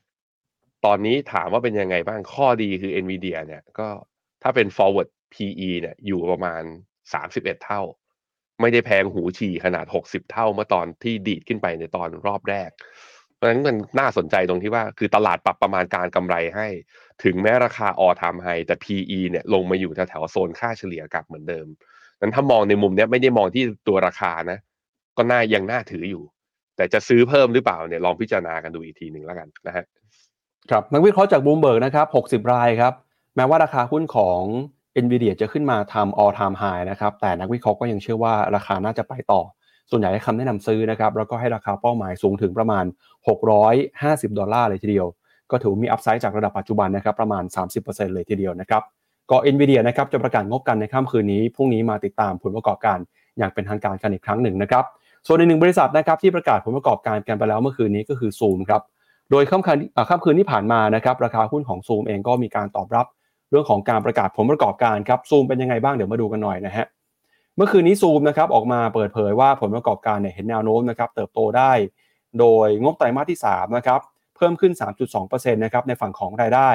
[0.85, 3.87] ตอนนี้ถามว่าเป็นยังไงบ้างข้อดีคือ NVIDIA เนี่ยก็
[4.43, 6.63] ถ้าเป็น forward PE เนี่ยอยู่ประมาณ
[7.13, 7.81] สามสิบเอ็ดเท่า
[8.61, 12.71] ไม่ได้แพงหูฉี่ขนาด60เท่าเมื่อตอนที่ดีดขึ้นไปในตอนรอบแรก
[13.35, 16.67] เพราะฉะนั้นมันน่าสนใจตรงที่ว่าคือตลาดปรับประมาณการกำไรให้
[17.23, 21.67] ถึงแม้ราคาออทามไฮแต่ PE เนี่ยลงมาอยู่แถวๆโซนค่าเฉลี่ยกลับเหมือนเดิม
[22.21, 24.59] นั้นถ้ามองในมุมเนี้ยไม่ได้มองที่ตัวราคานะ
[25.17, 26.23] ก็น่ายังน่าถืออยู่
[26.75, 29.83] แต่จะซื้อเพิ่มหรือเปล่าเนี่ยลองพิจารณากันดูอีกทีหนึ่งแล้วกันนะฮะ
[30.71, 32.07] ครับนักวิเคราะห์จากบูมเบิร์กนะครับ
[32.45, 32.93] 60 รายครับ
[33.35, 34.41] แม้ว่าราคาหุ้นของ
[35.03, 39.41] NVIDIA จะขึ้นมาทำ all time high นะครับ แต่นักวิเคราะห์ก็ยังเชื่อว่าราคาน่าจะไปต่อ
[39.89, 42.85] ส่วนใหญ่ให้คำแนะนำซื้อนะครับ แล้วก็ให้ราคาเป้าหมายสูงถึงประมาณ
[43.61, 45.07] 650 ดอลลาร์เลยทีเดียว
[45.51, 47.43] ก็ถือมี upside จากระดับปัจจุบันนะครับ ประมาณ
[47.79, 48.83] 30%เลยทีเดียวนะครับ
[49.31, 52.97] ก็ NVIDIA นะครับจะประกาศงบกันในค่ำคืนนี้พรุ่งนี้มาติดตามผลประกอบการ
[53.37, 54.83] อย่างเป็นทางการกันอีกครั้งหนึ่งนะครับ
[55.27, 58.81] ส่วนในหนึ่งบริษัทนะครับที่ประกาศผลประกอบการกันไปแล้วเมื่อคืนนี้ก็คือ Zoom ครับ
[59.31, 63.05] โดยค่ำคืนค่ำคืนที่ผ่านมานะครับราคาหุ้นของ Zoom เองก็มีการตอบรับ
[63.51, 66.85] เรื่องของการประกาศผลประกอบการครับ Zoom เป็นยังไงบ้างเดี๋ยวมาดูกันหน่อยนะฮะ
[67.55, 71.71] เมื่อคืนนี้ Zoom นะครับออกมาเปิดเผยว่าผลประกอบการเนี่ยเห็นแนวโน้มนะครับเติบโตได้
[72.39, 73.99] โดยงบไตรมาสที่3นะครับ
[74.35, 74.73] เพิ่มขึ้น
[75.13, 76.69] 3.2%นะครับในฝั่งของรายได้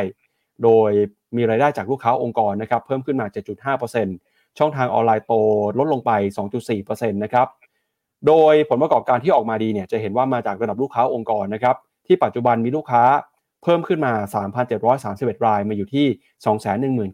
[0.65, 0.91] โดย
[1.37, 3.27] มีรายได้จากลูกค้าองค์กรนะครับเพิ่มขึ้นมา
[3.73, 5.33] 7.5%ช่องทางออนไลน์โต
[5.79, 6.11] ลดลงไป
[6.63, 7.49] 2.4%นะครับ
[8.27, 13.05] โดยผลประกอบการที่ออกมาดีเนี่ยจะเห็นว่ามาจากระดับลูกค้าองค์กรนะครับที่ปัจจุบันมีลูกค้า
[13.63, 14.13] เพิ่มขึ้นมา
[14.81, 16.07] 3,731 ราย มาอยู่ที่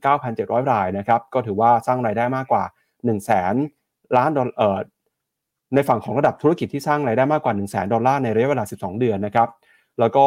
[0.07, 2.64] 219,700 รายนะครับก็ถือว่าสร้างรายได้มากกว่า
[3.05, 4.78] 1 0 0 0 0ล้านดอลเอ่อ
[5.74, 9.49] ในฝั่งของระดับธุรกิจที่สร้างรายได้มากกว่า 100,000 ดอลลาร์ในระยะเวลา 12 เดือนนะครับ
[9.99, 10.26] แล้วก็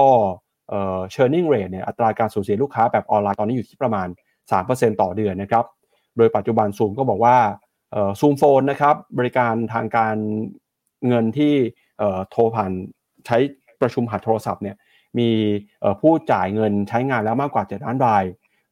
[0.70, 4.08] เอ่อ churning rate เนี่ยอัตราการสูญเสียลูกค้าแบบออนไลน์ตอนนี้อยู่ที่ประมาณ
[4.54, 5.66] 3%ต่อเดือนนะครับ
[6.18, 7.38] โดยปัจจุบันซูมก็บอกว่า
[8.20, 10.16] ซูมโฟนนะครับบริการทางการ
[11.08, 11.54] เงินที่
[12.32, 12.72] โทรผ่าน
[13.26, 13.38] ใช้
[13.82, 14.76] ประชุมผ่านโทรศัพท์เนี่ย
[15.20, 15.30] มี
[16.02, 18.24] ผู้จ่ายเงินใช้งานแล้วมากกว่า 7 ล้านราย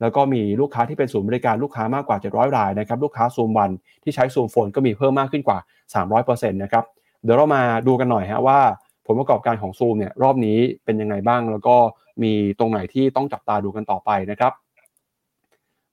[0.01, 3.71] แล้วก็มีลูกค้าที่เป็นศูนย์บริการลูกค้ามากกว่า 700 รายนะครับลูกค้าซูมวัน
[4.03, 5.59] ที่ใช้ซูมโฟนก็มีเพิ่มมากขึ้นกว่า
[6.05, 6.85] 300%นะครับ
[7.23, 8.59] เดี๋ยวเรามาดูกันหน่อยฮะว่า
[9.07, 11.75] ผลประกอบการของซูมเนี่ยรอบนี้เป็นยังไงบ้าง แล้วก็
[12.23, 14.53] มีตรงไหนที่ต้องจับตาดูกันต่อไปนะครับ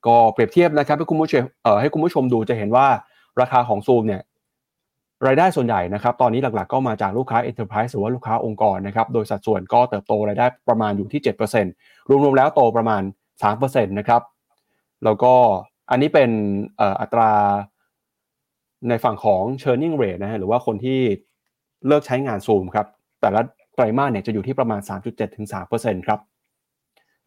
[0.07, 2.87] ก็เปรียบเทียบนะครับให้คุณผู้ชมเอ่อให้คุณผู้ชมดูจะเห็นว่า
[3.41, 4.23] ราคาของซูมเนี่ย
[5.27, 11.21] รายได้ส่วนใหญ่นะครับตอนนี้หลักๆก็มาจากลูกค้า Enterprise หรือว่าลูกค้าองค์กรนะครับโดยสัดส่วนก็เติบโตรายได้ประมาณอยู่ที่
[11.67, 13.03] 7%รวมๆแล้วโตประมาณ
[13.45, 14.23] 3%นะครับ
[15.05, 15.35] แล้วก็
[15.91, 16.31] อันนี้เป็น
[17.01, 17.31] อัตรา
[18.89, 21.01] ในฝั่งของ churning rate นะฮะหรือว่าคนที่
[21.87, 22.87] เลิกใช้งานซูมครับ
[23.25, 23.43] แต่ละ
[23.75, 25.47] ไตรมาสเนี่ยจะอยู่ที่ประมาณ 3.7ถึง
[25.77, 26.21] 3%ครับ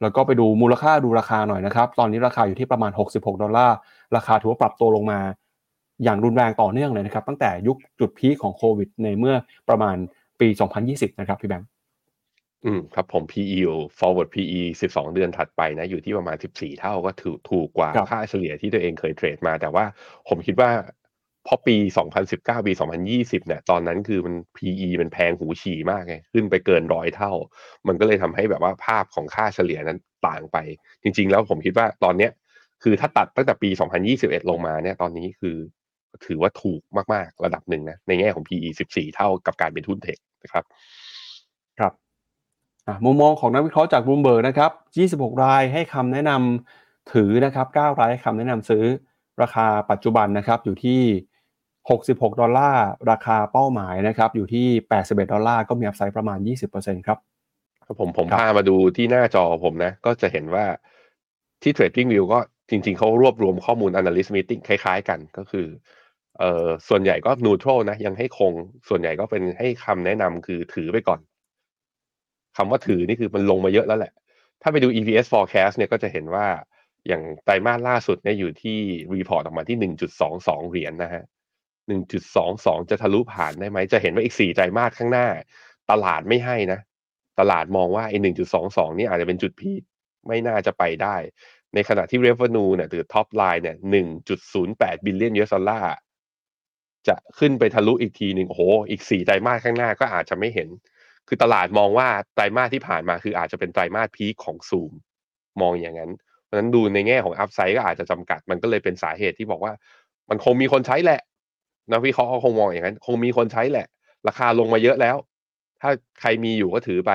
[0.02, 3.78] แล้วก็ไปดูมูลค่าดูราคาหน่อยนะครับ ตอนนี้ราคาอยู่ที่ประมาณ 66 ดอลลาร์
[4.16, 5.20] ราคาถือว่าปรับตัวลงมา
[6.04, 9.36] อย่างรุนแรงต่อเนื่องเลยนะครับ ตั้งแต่ยุคจุดพีคของโควิด ในเมื่อ
[9.70, 9.98] ประมาณ
[10.40, 10.48] ปี
[10.84, 11.68] 2020 นะครับพี่แบงค์
[12.66, 13.60] อืมครับผม PE
[14.00, 19.86] forward PE 12 เดือนถัดไปนะ อยู่ที่ประมาณ 14 เท่าก็ถือถูกกว่าค่าเฉลี่ยที่ตัวเองเคยเทรดมา แต่ว่า
[20.28, 20.70] ผมคิดว่า
[21.48, 21.76] พอปี
[22.22, 22.72] 2019 ปี
[23.10, 27.32] 2020 เนี่ย ตอนนั้นคือมัน PE มันแพงหูฉี่มากไง ขึ้นไปเกินร้อยเท่า
[27.88, 30.58] มันก็เลยทำให้แบบว่าภาพของค่าเฉลี่ยนั้นต่างไป
[31.04, 32.32] จริง ๆ แล้วผมคิดว่าตอนเนี้ย
[32.84, 33.70] คือถ้าตัดตั้งแต่ปี
[34.10, 35.58] 2021 ลงมาเนี่ย ตอนนี้คือ
[36.26, 36.82] ถือว่าถูก
[37.14, 40.64] มาก ๆ ระดับหนึ่งนะ ในแง่ของ PE 14 เท่ากับการเป็นทุน tech นะครับ
[41.80, 41.94] ครับ
[43.06, 44.72] มุมมองของนักวิเคราะห์จากบูมเบิร์กนะครับ
[45.32, 48.84] 26 รายให้คำแนะนำถือนะครับ 9 รายให้คำแนะนำซื้อ
[49.42, 51.02] ราคาปัจจุบันนะครับอยู่ที่
[51.90, 54.68] 66 ดอลลาร์ ราคาเป้าหมายนะครับอยู่ที่
[55.00, 56.40] 81 ดอลลาร์ก็มี upside ประมาณ
[56.74, 57.20] 20%ครับ
[58.00, 60.66] ผมผมพามาดูที่หน้าจอผมนะ ก็จะเห็นว่า
[61.64, 65.68] ที่ Trading View ก็จริง ๆ เขารวบรวมข้อมูล Analyst Meeting คล้าย ๆ กันก็คือ
[66.40, 68.54] เอ่อส่วนใหญ่ก็ neutral นะ ยังให้คง
[68.90, 71.20] ส่วนใหญ่ก็เป็นให้คำแนะนำคือถือไปก่อน
[72.58, 74.14] คำว่าถือนี่คือมันลงมาเยอะแล้วแหละ
[74.62, 76.48] ถ้าไปดู EPS forecast เนี่ยก็จะเห็นว่า
[77.08, 78.78] อย่างไตรมาสล่าสุดเนี่ยอยู่ที่
[79.16, 81.24] report ออกมาที่หนึ่งจุดสองสองเหรียญนนะฮะ
[81.88, 85.28] หนึ่งจุดสองสองจะทะลุผ่านได้ไหม จะเห็นว่าอีกสี่ไตรมาสข้างหน้า
[85.92, 86.80] ตลาดไม่ให้นะ
[87.40, 89.82] ตลาดมองว่าไอ้หนึ่งจุดสองสองนี่อาจจะเป็นจุด peak
[90.28, 91.16] ไม่น่าจะไปได้
[91.74, 95.94] ในขณะที่ revenue เนี่ยหรือ top line เนี่ยหนึ่งจุดศูนย์แปด billion US dollar
[97.08, 100.70] จะขึ้นไปทะลุอีกทีหนึ่งโอ้โห อีกสี่ไตรมาสข้างหน้าก็อาจจะไม่เห็น
[101.28, 104.94] คือตลาดมองว่าไตรมาสที่ผ่านมาคืออาจจะเป็นไตรมาส peak ของซูม
[105.62, 106.12] มองอย่างนั้น
[106.44, 109.74] เพราะฉะนั้นดูในแง่ของ upside ก็อาจจะจำกัด มันก็เลยเป็นสาเหตุที่บอกว่า
[110.30, 111.22] มันคงมีคนใช้แหละ
[111.92, 113.88] นักวิเคราะห์เขาคงมองอย่างนั้น คงมีคนใช้แหละ
[114.28, 115.18] ราคาลงมาเยอะแล้ว
[115.82, 117.12] ถ้าใครมีอยู่ก็ถือไป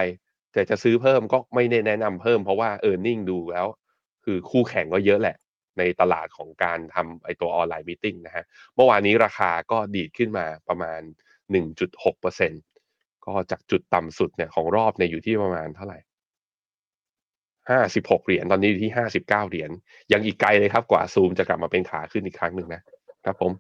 [0.53, 3.67] แต่จะซื้อเพิ่มก็ไม่แนะนำเพิ่มเพราะว่าเออร์เน็งดูแล้ว
[4.25, 5.37] คือคู่แข่งก็เยอะแหละ
[5.79, 8.45] ในตลาดของการทำไอตัวออนไลน์มิ팅นะฮะ
[8.75, 11.01] เมื่อวานนี้ราคาก็ดีดขึ้นมาประมาณ
[11.51, 15.99] 1.6%ก็จากจุดต่ำสุดเนี่ยของรอบเนี่ยอยู่ที่ประมาณเท่าไหร่
[17.71, 19.71] 56เหรียญตอนนี้อยู่ที่59เหรียญ
[20.13, 22.83] ยังอีกไกลเลยครับกว่าซูมจะกลับมาเป็นขาขึ้นอีกครั้งหนึ่งนะ
[23.25, 23.53] ครับผม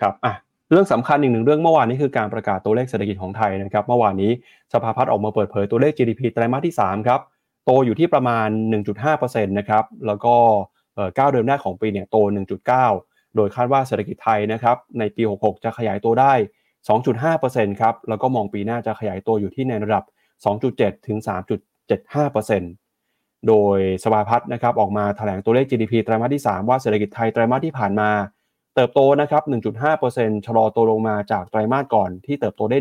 [0.00, 0.34] ครับอะ
[0.70, 4.32] เรื่องสำคัญอีกหนึ่งเรื่องเมื่อวานนี้คือการประกาศตัวเลขเศรษฐกิจของไทยนะครับเมื่อวานนี้
[4.72, 7.20] สภาพัฒน์ออกมาเปิดเผยตัวเลข GDP ไตรมาสที่3ครับ
[7.64, 8.48] โตอยู่ที่ประมาณ
[8.98, 10.34] 1.5%นะครับแล้วก็
[10.92, 12.16] 9เดือนแรกของปีเนี่ยโต
[12.76, 16.32] 1.9 โดยคาดว่าเศรษฐกิจไทยนะครับในปี 66 จะขยายตัวได้
[17.08, 20.04] 2.5%ครับแล้วก็มองปีหน้าจะขยายตัวอยู่ที่ในระดับ
[20.56, 21.18] 2.7 ถึง
[22.72, 28.10] 3.75%โดยสภาพัฒน์นะครับออกมาแถลงตัวเลข GDP ไตรมาสที่ 3 ว่าเศรษฐกิจไทยไตรมาสที่ผ่านมา
[28.74, 29.42] เติบโตนะครับ
[29.94, 32.78] 1.5%ชะลอตัวลงมาจากไตรมาสก่อนที่เติบโตได้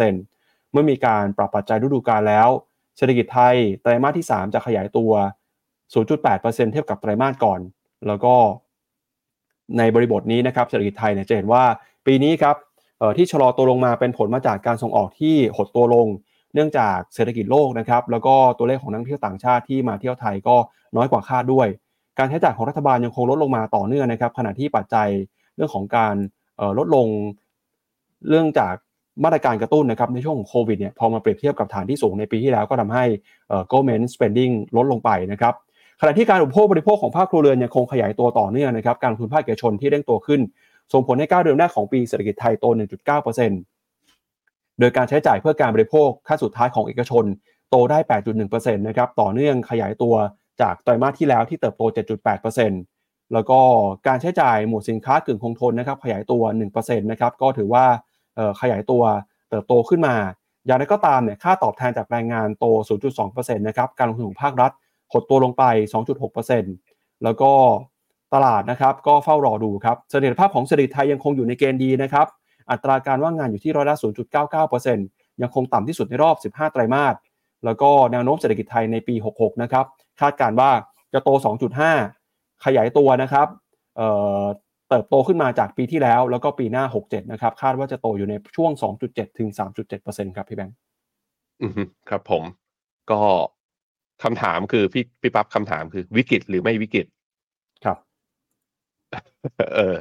[0.00, 2.48] 1.8%เมื่อมีการปรับปัจจัยฤดูกาลแล้ว
[2.96, 5.12] เศรษฐกิจไทยไตรมาสที่ 3 จะขยายตัว
[5.92, 7.60] 0.8%เทียบกับไตรมาสก่อน
[8.06, 8.34] แล้วก็
[9.78, 11.64] ในบริบทนี้นะครับเศรษฐกิจไทยเนี่ยจะเห็นว่า
[12.06, 12.56] ปีนี้ครับ
[13.16, 16.06] ที่ชะลอตัวลงมาเป็นผลมาจากการส่งออกที่หดตัวลง
[16.54, 20.56] เนื่องจากเศรษฐกิจโลกนะครับแล้วก็ตัวเลขของนักเที่ยวต่างชาติที่มาเที่ยวไทยก็
[20.96, 21.68] น้อยกว่าคาดด้วย
[22.18, 25.08] การใช้จ่ายของรัฐบาลยังคงลดลงมาต่อเนื่องนะครับ ขณะที่ปัจจัย
[25.56, 26.14] เรื่องของการ
[26.78, 27.06] ลดลง
[28.28, 28.74] เรื่องจาก
[29.24, 33.04] มาตรการกระตุ้นนะครับในช่วงของโควิดเนี่ยพอมาเปรียบเทียบกับฐานที่สูงในปีที่แล้วก็ทำให้
[33.70, 35.54] government spending ลดลงไปนะครับ
[36.00, 40.40] ขณะที่การอุปโภคบริโภคของภาคครัวเรือนยังคงขยายตัวต่อเนื่องนะครับการลงทุนภาคเอกชนที่เร่งตัวขึ้น
[40.92, 42.64] ส่งผลให้9เดือนแรกของปีเศรษฐกิจไทยโต
[43.72, 47.24] 1.9%โดยการใช้จ่ายเพื่อการบริโภคขั้นสุดท้ายของเอกชน
[47.70, 47.98] โตได้
[48.36, 50.14] 8.1%นะครับต่อเนื่องขยายตัว
[50.60, 51.82] จากไตรมาสที่แล้วที่เติบโต
[52.42, 53.60] 7.8%แล้วก็
[54.06, 56.42] การใช้จ่ายหมวดสินค้ากึ่งคงทนนะครับขยายตัว
[56.74, 57.84] 1%นะครับก็ถือว่า
[58.60, 59.02] ขยายตัว
[59.50, 60.16] เติบโตขึ้นมา
[60.66, 62.64] อย่างไรก็ตามเนี่ยค่าตอบแทนจากแรงงานโต
[63.12, 64.72] 0.2%นะครับการลงทุนของภาครัฐ
[65.12, 65.64] หดตัวลงไป
[66.44, 67.50] 2.6%แล้วก็
[68.34, 72.26] ตลาดนะครับก็เฝ้ารอดูครับเสถียรภาพของเศรษฐกิจไทยยังคงอยู่ในเกณฑ์ดีนะครับ
[72.70, 73.96] อัตราการว่างงานอยู่ที่ร้อยละ
[74.68, 77.14] 0.99%ยังคงต่ำที่สุดในรอบ 15 ไตรมาส
[77.64, 79.86] แล้วก็แนวโน้มเศรษฐกิจไทยในปี 66 นะครับ
[80.20, 80.70] คาดการว่า
[81.12, 81.30] จะโต
[81.96, 83.46] 2.5 ขยายตัวนะครับ
[83.96, 88.72] เเติบโตขึ้นมาจากปีที่แล้ว แล้วก็ปีหน้า 67 นะครับ คาดว่าจะโตอยู่ในช่วง
[89.04, 89.48] 2.7 ถึง
[89.92, 90.76] 3.7%ครับพี่แบงค์
[91.62, 91.72] อืม
[92.08, 92.42] ครับผม
[93.10, 93.20] ก็
[94.22, 97.06] คำถามคือพี่พี่ปั๊บคำถามคือวิกฤตหรือไม่วิกฤต
[97.84, 97.98] ครับ
[99.74, 99.96] เออ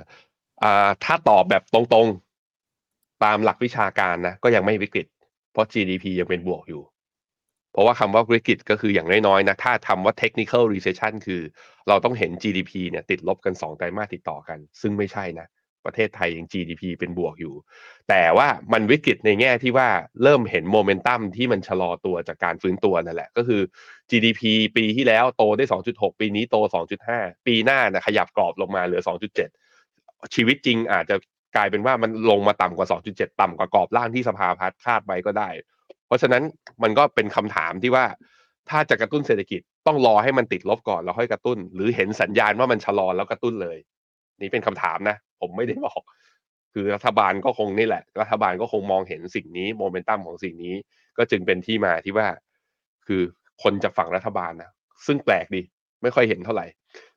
[0.64, 5.08] อ่าถ้าตอบแบบตรงๆ ตามหลักวิชาการนะ ก็ยังไม่วิกฤต
[5.52, 6.82] เพราะ GDP ยังเป็นบวกอยู่
[7.74, 11.42] เพราะว่าคำว่าวิกฤตก็คืออย่างน้อยๆนะถ้าทำว่า technical recession คือ
[11.88, 15.48] เราต้องเห็น GDP เนี่ยติดลบกันสองไตรมาสติดต่อกัน ซึ่งไม่ใช่นะ
[15.86, 17.56] ประเทศไทยยัง GDP เป็นบวกอยู่
[18.10, 19.90] แต่ว่ามันวิกฤตในแง่ที่ว่า
[20.24, 23.62] เริ่มเห็นโมเมนตัมที่มันชะลอตัวจากการฟื้นตัวนั่นแหละ ก็คือ
[24.10, 24.42] GDP
[24.78, 26.58] ปีที่แล้วโตได้ 2.6 ปีนี้โต
[27.06, 29.02] 2.5 ปีหน้านะขยับกรอบลงมาเหลือ
[29.68, 31.16] 2.7 ชีวิตจริงอาจจะ
[31.56, 35.50] กลายเป็นว่ามันลงมาต่ำกว่า 2.7 ต่ำกว่ากรอบล่างที่สภาพัฒน์คาดไว้ก็ได้
[36.14, 36.44] ราะฉะนั้น
[36.84, 38.06] มันก็เป็นคำถามที่ว่า
[38.70, 43.78] ถ้าจะกระตุ้นเศรษฐกิจต้องรอให้มันติดลบก่อนแล้วค่อยกระตุ้น หรือเห็นสัญญาณว่ามันชะลอแล้วกระตุ้นเลย
[44.42, 46.02] นี่เป็นคำถามนะ ผมไม่ได้บอก
[46.74, 50.76] คือรัฐบาลก็คงนี่แหละ รัฐบาลก็คงมองเห็นสิ่งนี้โมเมนตัมของสิ่งนี้
[51.18, 52.28] ก็จึงเป็นที่มาที่ว่า
[53.08, 53.22] คือ
[53.64, 54.72] คนจะฝั่งรัฐบาลนะ
[55.06, 55.62] ซึ่งแปลกดี
[56.02, 56.66] ไม่ค่อยเห็นเท่าไหร่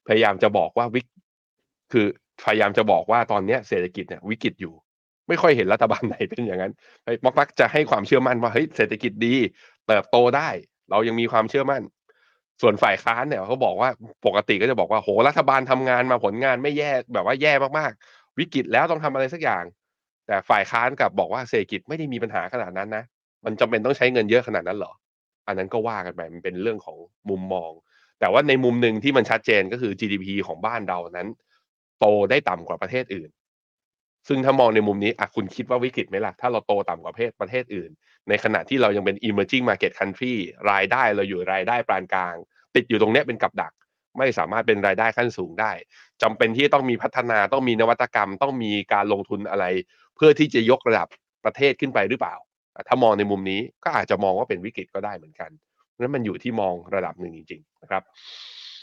[0.07, 1.07] พยายามจะบอกว่าวิก
[1.93, 2.07] คือ
[2.45, 4.75] พยายามจะบอกว่าตอนนี้เศรษฐกิจเนี่ยวิกฤตอยู่
[5.29, 6.73] ไม่ค่อยเห็นรัฐบาลไหนเป็นอย่างนั้น
[7.25, 9.35] มักมักจะให้ความเชื่อมั่นว่าเฮ้ยเศรษฐกิจดี
[9.87, 10.49] เติบโตได้
[10.91, 11.83] เรายังมีความเชื่อมั่น
[12.63, 13.91] ส่วนฝ่ายค้านเนี่ยเขาบอกว่า
[14.27, 19.65] ปกติก็จะบอกว่าโหรัฐบาลทำงานมาผลงานไม่แย่แบบว่าแย่มากๆ วิกฤตแล้วต้องทำอะไรสักอย่าง
[20.27, 23.05] แต่ฝ่ายค้านกับบอกว่าเศรษฐกิจไม่ได้มีปัญหาขนาดนั้นนะ
[23.45, 24.93] มันจำเป็นต้องใช้เงินเยอะขนาดนั้นเหรอ
[25.47, 26.97] อันนั้นก็ว่ากันไปมันเป็นเรื่องของ
[27.31, 27.71] มุมมอง
[28.21, 31.29] แต่ว่าในมุมหนึ่งที่มันชัดเจนก็คือ GDP ของบ้านเรานั้น
[32.01, 33.31] โตได้ต่ำกว่าประเทศอื่น
[34.29, 37.91] ซึ่งถ้ามองในมุมนี้อะคุณคิดว่าวิกฤตไหมล่ะ ถ้าเราโตต่ำกว่าประเทศประเทศอื่น
[38.29, 40.35] ในขณะที่เรายังเป็น emerging market country
[40.71, 42.35] รายได้เราอยู่รายได้ปานกลาง
[42.75, 43.73] ติดอยู่ตรงนี้เป็นกับดัก
[44.19, 45.73] ไม่สามารถเป็นรายได้ขั้นสูงได้
[46.23, 49.65] จำเป็นที่ต้องมีพัฒนาต้องมีนวัตกรรม ต้องมีการลงทุนอะไร
[50.17, 51.09] เพื่อที่จะยกระดับ
[51.45, 52.35] ประเทศขึ้นไปหรือเปล่า
[52.89, 55.51] ถ้ามองในมุมนี้ก็อาจจะมองว่าเป็นวิกฤตก็ได้เหมือนกัน
[55.99, 58.03] นั้นมันอยู่ที่มองระดับหนึ่งจริงๆนะครับ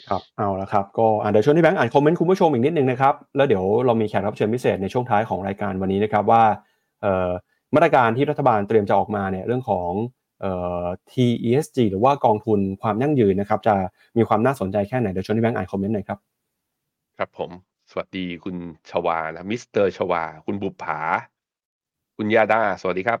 [0.08, 6.42] ครับเอาละครับก็เดี๋ยวชวนที่แบงค์อ่านคอมเมนต์คุณผู้ชมอีกนิดนึงนะครับแล้วเดี๋ยวเรามีแขกรับเชิญพิเศษในช่วงท้ายของรายการวันนี้นะครับว่า
[7.74, 9.90] มาตรการที่รัฐบาลเตรียมจะออกมาเนี่ยเรื่องของ
[11.10, 13.74] TESG หรือว่ากองทุนความยั่งยืนนะครับ จะ
[14.16, 16.18] มีความน่าสนใจแค่ไหนเดี๋ยวชวนพี่แบงค์อ่านคอมเมนต์หน่อยครับ
[17.18, 17.50] ครับผม
[17.90, 18.56] สวัสดีคุณ
[18.90, 21.00] ชวานะมิสเตอร์ชวา คุณบุปผา
[22.16, 23.20] คุณยาดา สวัสดีครับ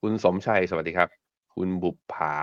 [0.00, 1.08] คุณสมชัยสวัสดีครับ
[1.54, 2.34] คุณบุปผา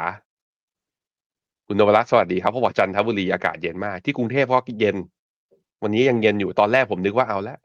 [1.68, 4.96] คุณนวรัตน์สวัสดีครับเพราะว่าจันทบุรีอากาศเย็นมาก ที่กรุงเทพก็เย็น
[5.84, 7.58] วันนี้ยังเย็นอยู่ตอนแรกผมนึกว่าเอาแล้ว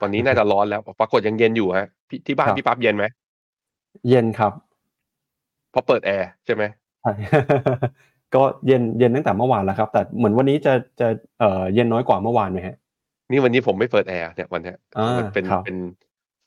[0.00, 1.88] ตอนนี้น่าจะร้อนแล้วปรากฏยังเย็นอยู่ฮะ
[2.26, 3.04] ที่บ้านพี่ปั๊บเย็นไหม
[4.08, 4.52] เย็นครับ
[5.70, 6.62] เพราะเปิดแอร์ใช่ไหม
[7.02, 7.12] ใช่
[8.34, 11.08] ก็เย็นเย็นตั้งแต่เมื่อวานแล้วครับ แต่เหมือนวันนี้จะจะ
[11.40, 12.76] เอ่อเย็นน้อยกว่าเมื่อวานไหมฮะ
[13.30, 14.74] นี่วันนี้ผมไม่เปิดแอร์เนี่ยวันนี้
[15.18, 15.76] มันเป็นเป็น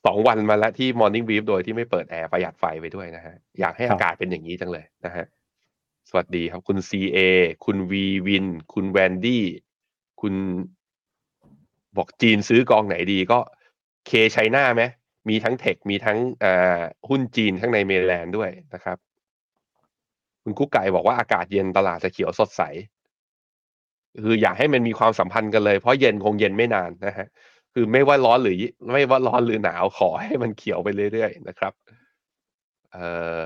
[0.05, 5.25] สองวันมาแล้วที่ Morning Brief โดยที่ไม่เปิดแอร์ประหยัดไฟไปด้วยนะฮะอยากให้อากาศเป็นอย่างนี้จังเลยนะฮะ
[6.13, 7.19] สวัสดีครับคุณ CA
[7.65, 9.45] คุณวีวิน คุณแวนดี้
[10.21, 10.33] คุณ
[11.97, 13.39] บอกจีนซื้อกองไหนดีก็
[14.07, 14.83] เคไชน่าไหม
[15.29, 16.17] มีทั้งเทค มีทั้ง
[17.09, 18.97] หุ้นจีนข้างในเมลแลนด์ด้วยนะครับ
[20.43, 22.61] คุณกุ๊กไก่บอกว่าอากาศเย็นตลาดจะเขียวสดใส
[24.23, 27.27] คืออยากให้มันมีความสัมพันธ์กันเลย เพราะเย็นคงเย็นไม่นานนะฮะ
[27.73, 28.55] คือไม่ว่าร้อนหรือ
[28.93, 31.73] ไม่ว่าร้อนหรือหนาวขอให้มันเขียวไปเรื่อยๆนะครับ
[32.91, 33.05] เอ่
[33.37, 33.41] อ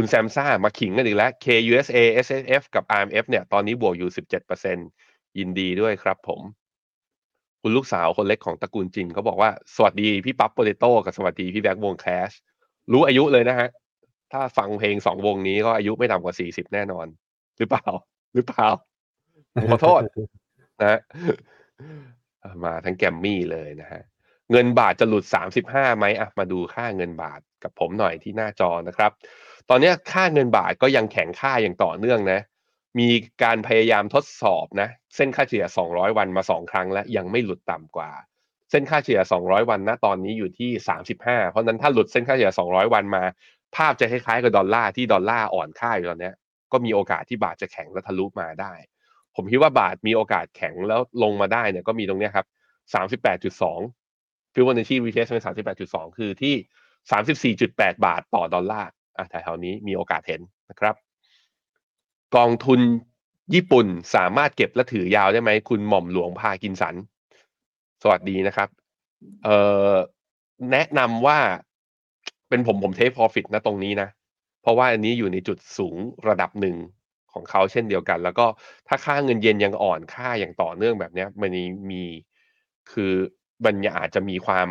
[0.00, 4.10] คุณแซมซ่ามาขิงกันอีกแล้ว KUSA SSF กับ RMF เนี่ยตอนนี้บวกอยู่
[4.74, 6.40] 17%ยินดีด้วยครับผม
[7.62, 12.30] คุณลูกสาวคนเล็กของตระกูลจินเขาบอกว่า สวัสดีพี่ปั๊บโปเตโต้กับสวัสดีพี่แบ็กวงแคช
[12.92, 13.68] รู้อายุเลยนะฮะ
[14.32, 17.06] ถ้าฟังเพลงสองวงนี้ก็อายุไม่ต่ำกว่าสี่สิบแน่นอน
[17.58, 17.86] หรือเปล่า
[18.34, 18.68] หรือเปล่า
[19.70, 20.02] ขอโทษ
[20.82, 21.00] นะ
[22.64, 24.02] มาทั้งแกมมี่เลยนะฮะ
[24.50, 29.12] เงินบาทจะหลุดสามสิบห้าไหมอะมาดูค่าเงินบาทกับผมหน่อยที่หน้าจอนะครับ
[29.70, 32.40] ตอนนี้ค่าเงินบาทก็ยังแข็งค่าอย่างต่อเนื่องนะ
[32.98, 33.08] มี
[33.42, 38.10] การพยายามทดสอบนะ เส้นค่าเฉลี่ย 200 วันมา 2 ครั้งแล้ว ยังไม่หลุดต่ำกว่า
[38.70, 40.70] เส้นค่าเฉลี่ย 200 วันณตอนนี้อยู่ที่
[41.12, 43.22] 35 เพราะนั้นถ้าหลุดเส้นค่าเฉลี่ย 200 วันมา
[43.76, 46.32] ภาพจะคล้ายๆกับดอลลาร์ที่ดอลลาร์อ่อนค่าอยู่ตอนนี้
[46.72, 48.72] ก็มีโอกาสที่บาทจะแข็งและทะลุมาได้
[49.36, 52.46] ผมคิดว่าบาทมีโอกาสแข็งแล้วลงมาได้เนี่ยก็มีตรงนี้ครับ
[52.94, 55.44] 38.2 Fibonacci retracement
[55.80, 60.40] 38.2 คือที่ 34.8 บาทต่อดอลลาร์ อะแถวๆนี้มีโอกาสเห็น
[60.70, 60.94] นะครับ
[62.36, 62.80] กองทุน
[63.54, 66.94] ญี่ปุ่นสามารถเก็บและถือยาวได้ไหม คุณหม่อมหลวงพากินสัน
[68.02, 68.68] สวัสดีนะครับ
[69.44, 69.56] เอ่
[69.92, 69.94] อ
[70.72, 71.38] แนะนำว่า
[72.48, 74.08] เป็นผมผมเทคพอฟิตนะตรงนี้นะ
[74.62, 75.96] เพราะว่าอันนี้อยู่ในจุดสูง
[76.28, 76.76] ระดับหนึ่ง
[77.32, 78.46] ของเขาเช่นเดียวกัน แล้วก็
[78.88, 81.50] ถ้าค่าเงินเยนยังอ่อนค่าอย่างต่อเนื่องแบบนี้มัน
[81.90, 82.04] มี
[82.92, 83.12] คือ
[83.64, 84.68] มันอาจจะมีความ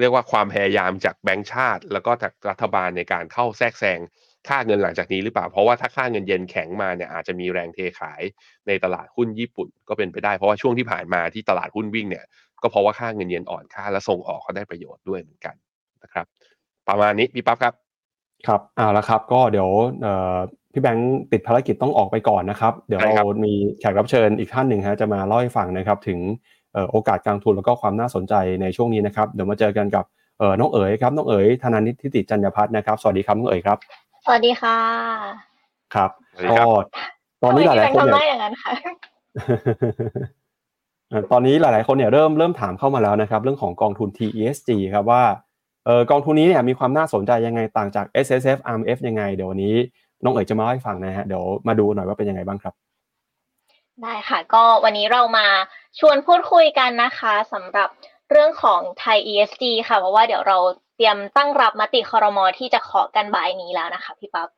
[0.00, 4.00] เรียกว่าความพยายามจากแบงก์ชาติ แล้วก็จากรัฐบาลในการเข้าแทรกแซง
[4.48, 8.22] ค่าเงินหลังจากนี้หรือเปล่า เพราะว่าถ้าค่าเงินเยนแข็งมาเนี่ยอาจจะมีแรงเทขาย
[8.66, 12.24] ในตลาดหุ้นญี่ปุ่นก็เป็นไปได้ เพราะว่าช่วงที่ผ่านมาที่ตลาดหุ้นวิ่งเนี่ย
[12.62, 15.54] ก็เพราะว่าค่าเงินเยนอ่อนค่าและส่งออกเขาได้ประโยชน์ด้วยเหมือนกัน
[16.02, 16.26] นะครับ
[16.88, 17.74] ประมาณนี้พี่ปั๊บครับ
[18.46, 19.70] ครับเอาละครับก็เดี๋ยว
[20.72, 26.18] พี่แบงค์ติดภารกิจต้องออกไปก่อนนะครับ เดี๋ยวเรามีแขกรับเชิญอีกท่านหนึ่งฮะจะมาเล่าให้ฟังนะครับถึง
[26.90, 30.04] โอกาสการทุนแล้วก็ความน่าสนใจในช่วงนี้นะครับเดี๋ยวมาเจอกันกับ
[30.60, 33.78] น้องเอ๋ยครับน้องเอ๋ยธนานิติจัญญพัฒน์นะครับสวัสดีครับน้องเอ๋ยครับ
[34.24, 34.78] สวัสดีค่ะ
[35.94, 36.10] ครับ
[36.50, 36.62] ก็
[37.42, 38.72] ตอนนี้หลายๆคนเนี่ยอย่างนั้นค่ะ
[41.32, 45.22] ตอนนี้หลายๆคนเนี่ยเริ่มเริ่มถามเข้ามาแล้วนะครับ เรื่องของกองทุน TESG ครับว่า
[45.86, 49.74] เออกองทุนนี้เนี่ยมีความน่าสนใจยังไงต่างจาก S S F R M F ยังไง เดี๋ยววันนี้
[50.24, 52.74] น้องเอ๋ยจะมาให้ฟังนะฮะเดี๋ยวมาดูหน่อยว่าเป็นยังไงบ้างครับ
[54.00, 55.46] ได้ค่ะ ก็วันนี้เรามา
[55.98, 57.88] ชวนพูดคุยกันนะคะสำหรับ
[58.30, 60.58] เรื่องของไทย ESG ค่ะ เพราะว่าเดี๋ยวเรา
[60.96, 64.48] เตรียมตั้งรับมติคอรมอที่จะขอกันบ่ายนี้แล้วนะคะ พี่ปั๊บ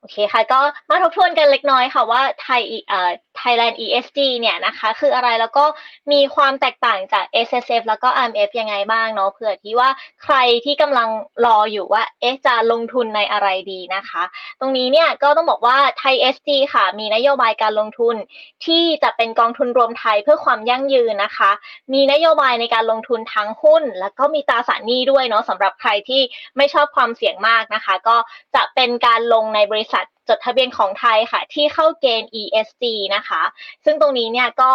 [0.00, 3.10] โอเคค่ะ ก็มาทบทวนกันเล็กน้อยค่ะว่าไทยเอ่อ
[3.40, 5.64] Thailand ESG เนี่ยนะคะคืออะไรแล้วก็
[6.12, 9.88] มีความแตกต่างจาก SSF แล้วก็ IMF ยังไงบ้างเนาะเผื่อที่ว่า
[10.22, 11.08] ใครที่กำลัง
[11.46, 14.22] รออยู่ว่าเอ๊ะจะลงทุนในอะไรดีนะคะ
[14.60, 18.16] ตรงนี้เนี่ยก็ต้องบอกว่าไทย SG ค่ะ มีนโยบายการลงทุน
[18.64, 21.50] ที่จะเป็นกองทุนรวมไทยเพื่อความยั่งยืนนะคะ
[21.92, 26.22] มีนโยบายในการลงทุนทั้งหุ้น แล้วก็มีตราสารหนี้ด้วยเนาะสำหรับใครที่
[26.56, 28.16] ไม่ชอบความเสี่ยงมากนะคะ ก็
[28.54, 33.42] จะเป็นการลงในบริษัท จดทะเบียนของไทยค่ะ ที่เข้าเกณฑ์ ESG นะคะ
[33.84, 34.72] ซึ่งตรงนี้เนี่ยก็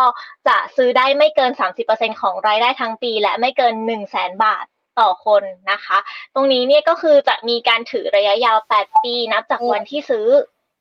[0.47, 1.51] จะซื้อได้ไม่เกิน
[1.87, 4.65] 30%ของรายได้ทั้งปี และไม่เกิน 1 0 0 0 0แบาท
[4.99, 5.97] ต่อคนนะคะ
[6.33, 10.27] ตรงนี้เนี่ยก็คือจะมีการถือระยะยาว 8 ปีนับจากวันที่ซื้อ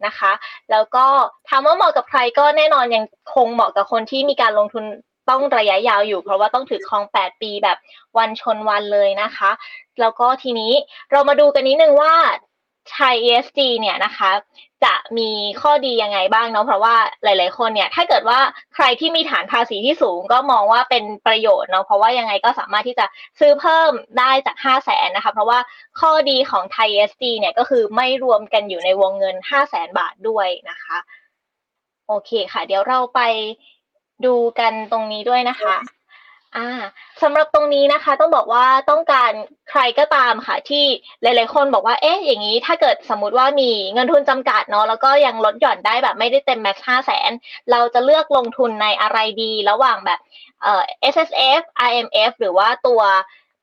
[0.07, 0.33] นะคะ
[0.71, 1.07] แล้วก็
[1.49, 3.05] ถามว่าเหมาะกับใครก็แน่นอนยัง
[3.35, 4.85] คงเหมาะกับคนที่มีการลงทุน
[5.31, 7.79] ต้องระยะยาวอยู่ เพราะว่าต้องถือครอง 8 ปีแบบ
[8.18, 9.51] วันชนวันเลยนะคะ
[10.01, 10.73] แล้วก็ทีนี้
[11.11, 12.14] เรามาดูกันนิดนึงว่า
[12.95, 14.30] ไทย ESG เนี่ยนะคะ
[14.84, 15.30] จะมี
[15.62, 18.38] ข้อดียังไงบ้างเนาะเพราะว่าหลาย ๆ คนเนี่ย ถ้าเกิดว่า
[18.74, 23.07] ใครที่มีฐานภาษีที่สูงก็มองว่าเป็นประโยชน์เนาะเพราะว่ายังไงก็สามารถที่จะ
[23.41, 25.59] ซื้อเพิ่มได้จาก 5 0 0แสนนะคะ เพราะว่า
[26.01, 30.99] ข้อดีของไทย ESG เนี่ยก็คือไม่รวมกันอยู่ในวงเงิน 5 0 0แสนบาทด้วยนะคะ
[32.09, 33.20] โอเคค่ะ เดี๋ยวเราไป
[34.24, 35.76] ดูกันตรงนี้ด้วยนะคะ
[36.57, 36.69] อ่า
[37.23, 39.33] สำหรับตรงนี้นะคะต้องบอกว่าต้องการ
[39.71, 40.85] ใครก็ตามค่ะที่
[41.23, 47.31] หลาย ๆ คนบอกว่าเอ๊ะอย่างนี้ถ้าเกิดสมมติว่ามีเงินทุนจำกัดเนาะแล้วก็ยังลดหย่อนได้แบบไม่ได้เต็มแม็กซ์ห้าแสน
[47.71, 50.21] เราจะเลือกลงทุนในอะไรดีระหว่างแบบ
[50.63, 50.83] เอ่อ
[51.13, 51.31] S S
[51.61, 53.01] F I M F หรือว่าตัว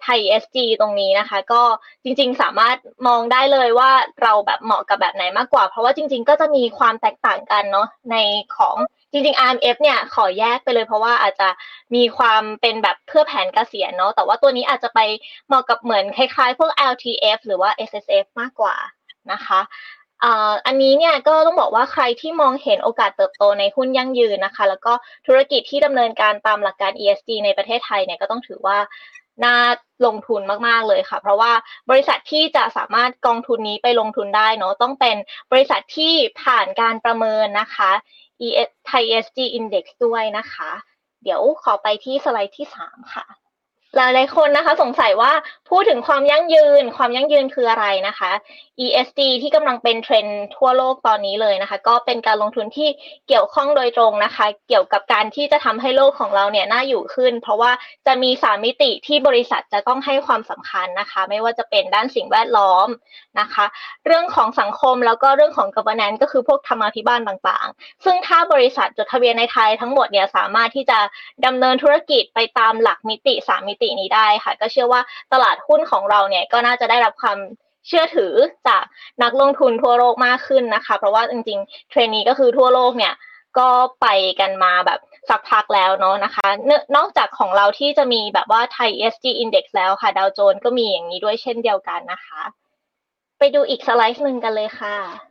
[0.03, 1.61] ไทย SG ตรงนี้นะคะ ก็
[2.03, 2.75] จริงๆสามารถ
[3.07, 8.15] มองได้เลยว่าเราแบบเหมาะกับแบบไหนมากกว่า เพราะว่าจริง ๆ ก็จะมีความแตกต่างกันเนาะใน
[8.57, 8.77] ของ
[9.11, 11.49] จริงๆ RMF เนี่ยขอแยกไปเลยเพราะว่าอาจจะ
[11.95, 14.99] มีความเป็นแบบเพื่อแผนเกษียณเนาะแต่ว่าตัวนี้อาจจะไป
[15.47, 18.75] เหมาะกับเหมือนคล้ายๆ พวก LTF หรือว่า SSF มากกว่า
[19.31, 19.61] นะคะ
[20.65, 24.93] อันนี้เนี่ยก็ต้องบอกว่าใครที่มองเห็นโอกาสเติบโตในหุ้นยั่งยืนนะคะ แล้วก็
[25.27, 28.77] ธุรกิจที่ดำเนินการตามหลักการ ESG ในประเทศไทยเนี่ยก็ต้องถือว่า
[29.43, 29.55] น่า
[30.05, 31.51] ลงทุนมาก ๆ เลยค่ะ เพราะว่า
[31.89, 35.15] บริษัทที่จะสามารถกองทุนนี้ไปลงทุนได้เนาะต้องเป็น
[35.51, 37.91] บริษัทที่ผ่านการประเมินนะคะ
[38.45, 40.71] ES Thai ESG Index ด้วยนะคะ
[41.23, 43.25] เดี๋ยวขอไปที่สไลด์ที่ 3 ค่ะ
[43.97, 45.31] หลายหลายคนนะคะสงสัยว่า
[45.69, 48.31] พูดถึงความยั่งยืน ความยั่งยืนคืออะไรนะคะ
[48.85, 52.89] ESG ที่กำลังเป็นเทรนด์ทั่วโลกตอนนี้เลยนะคะ ก็เป็นการลงทุนที่
[53.27, 57.71] เกี่ยวข้องโดยตรงนะคะ เกี่ยวกับการที่จะทำให้โลกของเราเนี่ยน่าอยู่ขึ้น เพราะว่า
[58.07, 62.87] จะมีสามมิติที่บริษัทจะต้องให้ความสำคัญนะคะ ไม่ว่าจะเป็นด้านสิ่งแวดล้อม
[63.39, 63.65] นะคะ
[64.05, 70.99] เรื่องของสังคมแล้วก็เรื่องของ governance ก็คือพวกธรรมาภิบาลต่างๆ ซึ่งถ้าบริษัทจดทะเบียนในไทยทั้งหมดเนี่ยสามารถที่จะ
[71.45, 75.01] ดำเนินธุรกิจไปตามหลักมิติสามมิตินี้ได้ค่ะ ก็เชื่อว่า
[75.33, 77.37] ตลาดหุ้นของเราเนี่ยก็น่าจะได้รับความ
[77.87, 78.33] เชื่อถือ
[78.67, 78.83] จาก
[79.23, 83.13] นักลงทุนทั่วโลกมากขึ้นนะคะ เพราะว่าจริงๆ เทรนนี้ก็คือทั่วโลกเนี่ย
[83.59, 83.69] ก็
[84.01, 84.07] ไป
[84.39, 86.47] กันมาแบบสักพักแล้วเนาะนะคะ
[86.95, 92.41] นอกจากของเราที่จะมีแบบว่าไทย ESG Index แล้วค่ะ ดาวโจนก็มีอย่างนี้ด้วยเช่นเดียวกันนะคะ
[93.39, 95.26] ไปดูอีกสไลด์หนึ่งกันเลยค่ะ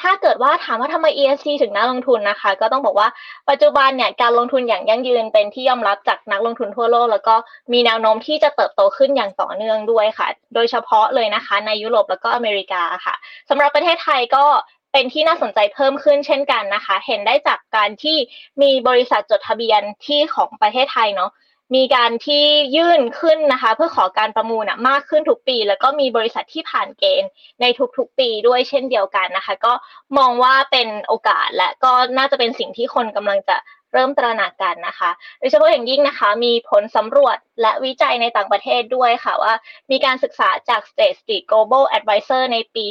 [0.00, 3.08] ถ้าเกิดว่าถามว่าทำไม ESG ถึงน่าลงทุนนะคะ ก็ต้องบอกว่า
[3.48, 7.34] ปัจจุบันเนี่ยการลงทุนอย่างยั่งยืนเป็นที่ยอมรับจากนักลงทุนทั่วโลก แล้วก็
[7.72, 13.14] มีแนวโน้มที่จะเติบโตขึ้นอย่างต่อเนื่องด้วยค่ะ โดยเฉพาะเลยนะคะ ในยุโรปแล้วก็อเมริกาค่ะ
[13.48, 14.44] สำหรับประเทศไทยก็
[14.92, 18.16] เป็นที่น่าสนใจเพิ่มขึ้นเช่นกันนะคะ เห็นได้จากการที่
[18.62, 21.30] มีบริษัทจดทะเบียนที่ของประเทศไทยเนาะ
[21.74, 22.44] มีการที่
[22.76, 27.64] ยื่นขึ้นนะคะ เพื่อขอการประมูลมากขึ้นทุกปี แล้วก็มีบริษัทที่ผ่านเกณฑ์ใน
[27.96, 29.72] ทุกๆ ปีด้วยเช่นเดียวกันนะคะ ก็
[30.18, 33.56] มองว่าเป็นโอกาสและก็น่าจะเป็นสิ่งที่คนกำลังจะ
[33.92, 39.54] เริ่มตระหนักกันนะคะโดยเฉพาะอย่างยิ่งนะคะ มีผลสำรวจและวิจัยในต่างประเทศด้วยค่ะว่า
[39.90, 42.84] มีการศึกษาจาก State Street Global Advisor ในปี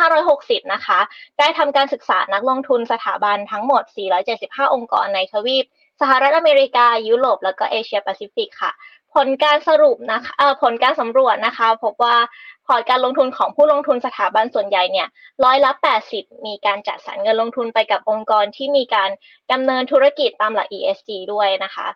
[0.00, 0.98] 2560 นะคะ
[1.38, 3.82] ได้ทำการศึกษานักลงทุนสถาบันทั้งหมด
[4.28, 5.64] 475 องค์กรในทวีป
[6.00, 8.72] สหรัฐอเมริกา ยุโรป แล้วก็เอเชียแปซิฟิกค่ะ
[9.14, 12.16] ผลการสรุปนะคะผลการสำรวจนะคะ พบว่า
[12.66, 15.08] พอร์ตการลงทุนของผู้ลงทุนสถาบันส่วนใหญ่เนี่ย
[15.44, 15.70] ร้อยละ
[16.08, 19.10] 80 มีการจัดสรรเงินลงทุนไปกับองค์กรที่มีการ
[19.52, 21.86] ดำเนินธุรกิจตามหลัก ESG ด้วยนะคะ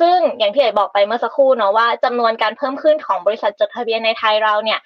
[0.00, 4.80] ซึ่งอย่างที่เอ๋บอกไปเมื่อสักครู่เนาะว่าจำนวนการเพิ่มขึ้นของบริษัทจดทะเบียนในไทยเราเนี่ย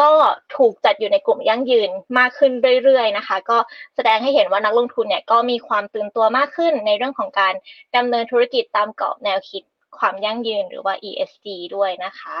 [0.00, 0.10] ก็
[0.56, 2.52] ถูกจัดอยู่ในกลุ่มยั่งยืนมากขึ้น
[2.84, 3.58] เรื่อยๆนะคะ ก็
[3.96, 7.54] แสดงให้เห็นว่านักลงทุนเนี่ยก็มีความตื่นตัวมากขึ้นในเรื่องของการ
[7.96, 9.62] ดำเนินธุรกิจตามกรอบแนวคิด
[9.98, 12.38] ความยั่งยืนหรือว่า ESG ด้วยนะคะ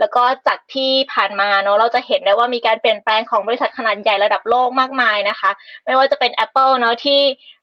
[0.00, 5.50] แล้วก็จากที่ผ่านมาเนาะเราจะเห็นได้ว่ามีการเปลี่ยนแปลงของบริษัทขนาดใหญ่ระดับโลกมากมายนะคะ
[5.84, 7.20] ไม่ว่าจะเป็น Apple เนาะที่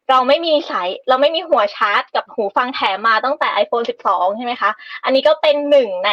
[0.09, 4.71] เราไม่มีสายเราไม่มีหัวชาร์จ กับหูฟังแถมมาตั้งแต่ iPhone 12 ใช่ไหมคะ
[5.03, 6.11] อันนี้ก็เป็นหนึ่งใน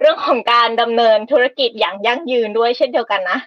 [0.00, 3.38] เรื่องของการดำเนินธุรกิจอย่างยั่งยืนด้วยเช่นเดียวกันนะ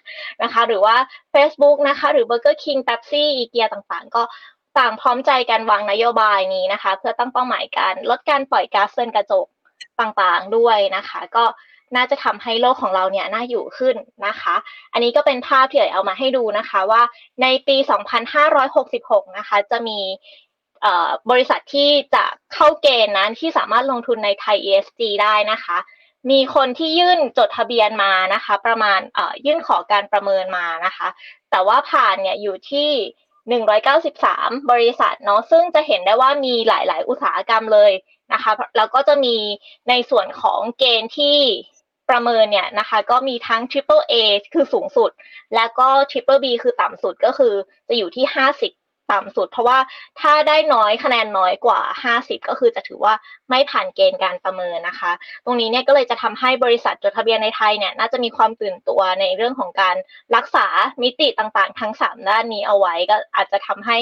[0.44, 0.96] นะคะ หรือว่า
[1.34, 4.24] Facebook นะคะ หรือ Burger King Pepsi อีเกียต่างๆ ก็
[4.80, 9.48] ต่างพร้อมใจกันวางนโยบายนี้นะคะ เพื่อตั้งเป้าหมายการลดการปล่อยก๊าซเรือนกระจก
[10.00, 11.46] ต่างๆด้วยนะคะ ก็
[11.96, 13.96] น่าจะทำให้โลกของเราเนี่ยน่าอยู่ขึ้น
[14.28, 14.56] นะคะ
[14.94, 17.02] อันนี้ก็เป็นภาพที่เอามาให้ดูนะคะว่า
[17.42, 17.78] ในปี
[18.58, 20.00] 2566 นะคะ จะมี
[21.32, 22.24] บริษัทที่จะ
[22.54, 25.78] เข้าเกณฑ์นั้นที่สามารถลงทุนในไทย ESG ได้นะคะ
[26.30, 31.08] มีคนที่ยื่นจดทะเบียนมานะคะ ประมาณเอ่อยื่นขอการประเมินมานะคะ
[31.52, 32.90] แต่ว่าผ่านเนี่ยอยู่ที่
[33.80, 37.92] 193 บริษัทเนาะซึ่งจะเห็นได้ว่ามีหลาย ๆ อุตสาหกรรมเลย
[38.34, 39.36] นะคะแล้วก็จะมี
[39.90, 41.40] ในส่วนของเกณฑ์ที่
[42.10, 44.14] ประเมินเนี่ยนะคะ ก็มีทั้ง Triple A
[44.54, 45.12] คือสูงสุด
[45.56, 47.54] แล้วก็ Triple B คือต่ำสุดก็คือ
[47.88, 48.26] จะอยู่ที่
[48.60, 48.83] 50
[49.14, 49.80] ต่ำสุด เพราะว่า
[50.20, 51.82] ถ้าได้น้อยคะแนนน้อยกว่า
[52.14, 53.14] 50 ก็คือจะถือว่า
[53.50, 55.12] ไม่ผ่านเกณฑ์การประเมินนะคะ
[55.46, 59.96] ตรงนี้เนี่ยก็เลยจะทำให้บริษัทจดทะเบียนในไทยเนี่ยน่าจะมีความตื่นตัวในเรื่องของการ
[60.36, 60.68] รักษา
[61.04, 63.98] มิติต่างๆ ทั้ง 3 ด้านนี้เอาไว้ก็อาจจะทำให้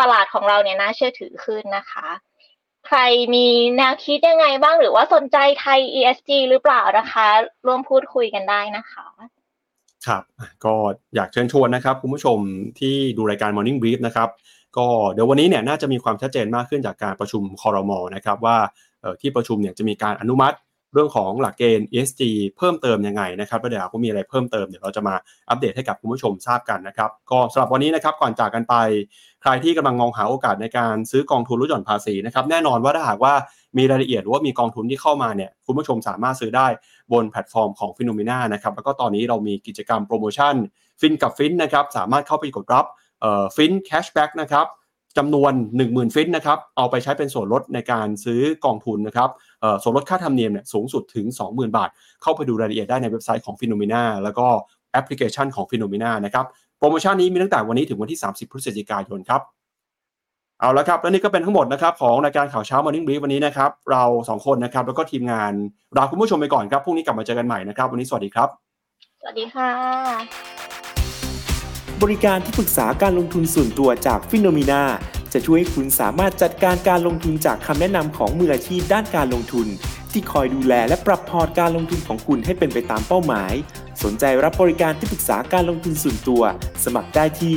[0.00, 2.08] ตลาดของเราเนี่ยน่าเชื่อถือขึ้นนะคะ
[2.86, 2.98] ใคร
[3.34, 3.46] มี
[3.76, 7.26] แนวคิดยังไงบ้างหรือว่าสนใจไทย ESG หรือเปล่านะคะ
[7.66, 9.06] ร่วมพูดคุยกันได้นะคะ
[10.08, 10.22] ครับ
[10.64, 10.74] ก็
[11.16, 12.38] อยากเชิญชวนนะครับคุณผู้ชม
[12.80, 14.28] ที่ดูรายการ Morning Brief นะครับ
[14.76, 18.56] ก็เดี๋ยววันนี้เนี่ยน่าจะมีความชัดเจนมากขึ้นจากการประชุมคอรมอนะครับว่า
[19.20, 20.56] ที่ประชุมเนี่ยจะมีการอนุมัติ
[20.94, 22.22] เรื่องของหลักเกณฑ์ ESG
[22.56, 25.14] เพิ่มเติมยังไงนะครับแล้วเดี๋ยวก็มีอะไรเพิ่มเติมเดี๋ยวเราจะมา
[25.50, 28.74] อัปเดตให้กับคุณผู้ชมทราบกันนะครับ ก็สำหรับวันนี้นะครับก่อนจากกันไป
[29.42, 33.34] ใครที่กำลังมองหาโอกาสในการซื้อกองทุนลดหย่อนภาษีนะครับแน่นอนว่าถ้าหากว่า
[33.78, 36.66] มีรายละเอียดหรือว่ามีกองทุนที่เข้ามาเนี่ยคุณผู้ชมสามารถซื้อได้
[37.12, 40.54] บนแพลตฟอร์มของ Finnomena นะครับแล้วก็ตอนนี้เรามีกิจกรรมโปรโมชั่น
[41.00, 42.84] ฟินกับฟินนะครับสามารถเข้าไปกดรับ
[43.56, 44.66] ฟิน cashback นะครับ
[45.18, 45.52] จำนวน
[45.82, 49.30] 10,000 ฟินนะครับ เอาไปใช้เป็นส่วนลดในการซื้อกองทุนนะครับ
[49.82, 51.88] ส่วนลดค่าธรรมเนียมเนี่ยสูงสุดถึง 20,000 บาท
[52.22, 54.46] เข้าไปดูรายละเอียดได้ในเว็บไซต์ของ p h e n o m e n a แล้วก็
[54.92, 56.46] แอปพลิเคชันของ p h e n o m e n a นะครับ
[56.78, 59.40] โปรโมชั่นนี้มีตั้งแต่วันนี้ถึงวันที่ 30 พฤศจิกายนครับ
[60.62, 65.52] เอาละครับ และนี่ก็เป็นทั้งหมดนะครับของรายการข่าวเช้า Morning Brief วันนี้นะครับ เราสองคนนะครับ แล้วก็ทีมงาน
[65.96, 68.48] ลาคุณผู้ชมไปก่อนครับพรุ่งนี้กลับมาเจอกันใหม่นะครับ วันนี้สวัสดีครับ
[69.20, 69.70] สวัสดีค่ะ
[72.02, 74.82] บริการที่ปรึกษาการลงทุนส่วนตัวจากฟิโนมีนา
[75.32, 79.66] จะช่วยให้คุณสามารถจัดการการลงทุนจากคำแนะนำของมืออาชีพด้านการลงทุน
[80.12, 83.52] ที่คอยดูแลและปรับพอร์ตการลงทุนของคุณให้เป็นไปตามเป้าหมาย
[84.02, 86.42] สนใจรับบริการที่ปรึกษาการลงทุนส่วนตัว
[86.84, 87.56] สมัครได้ที่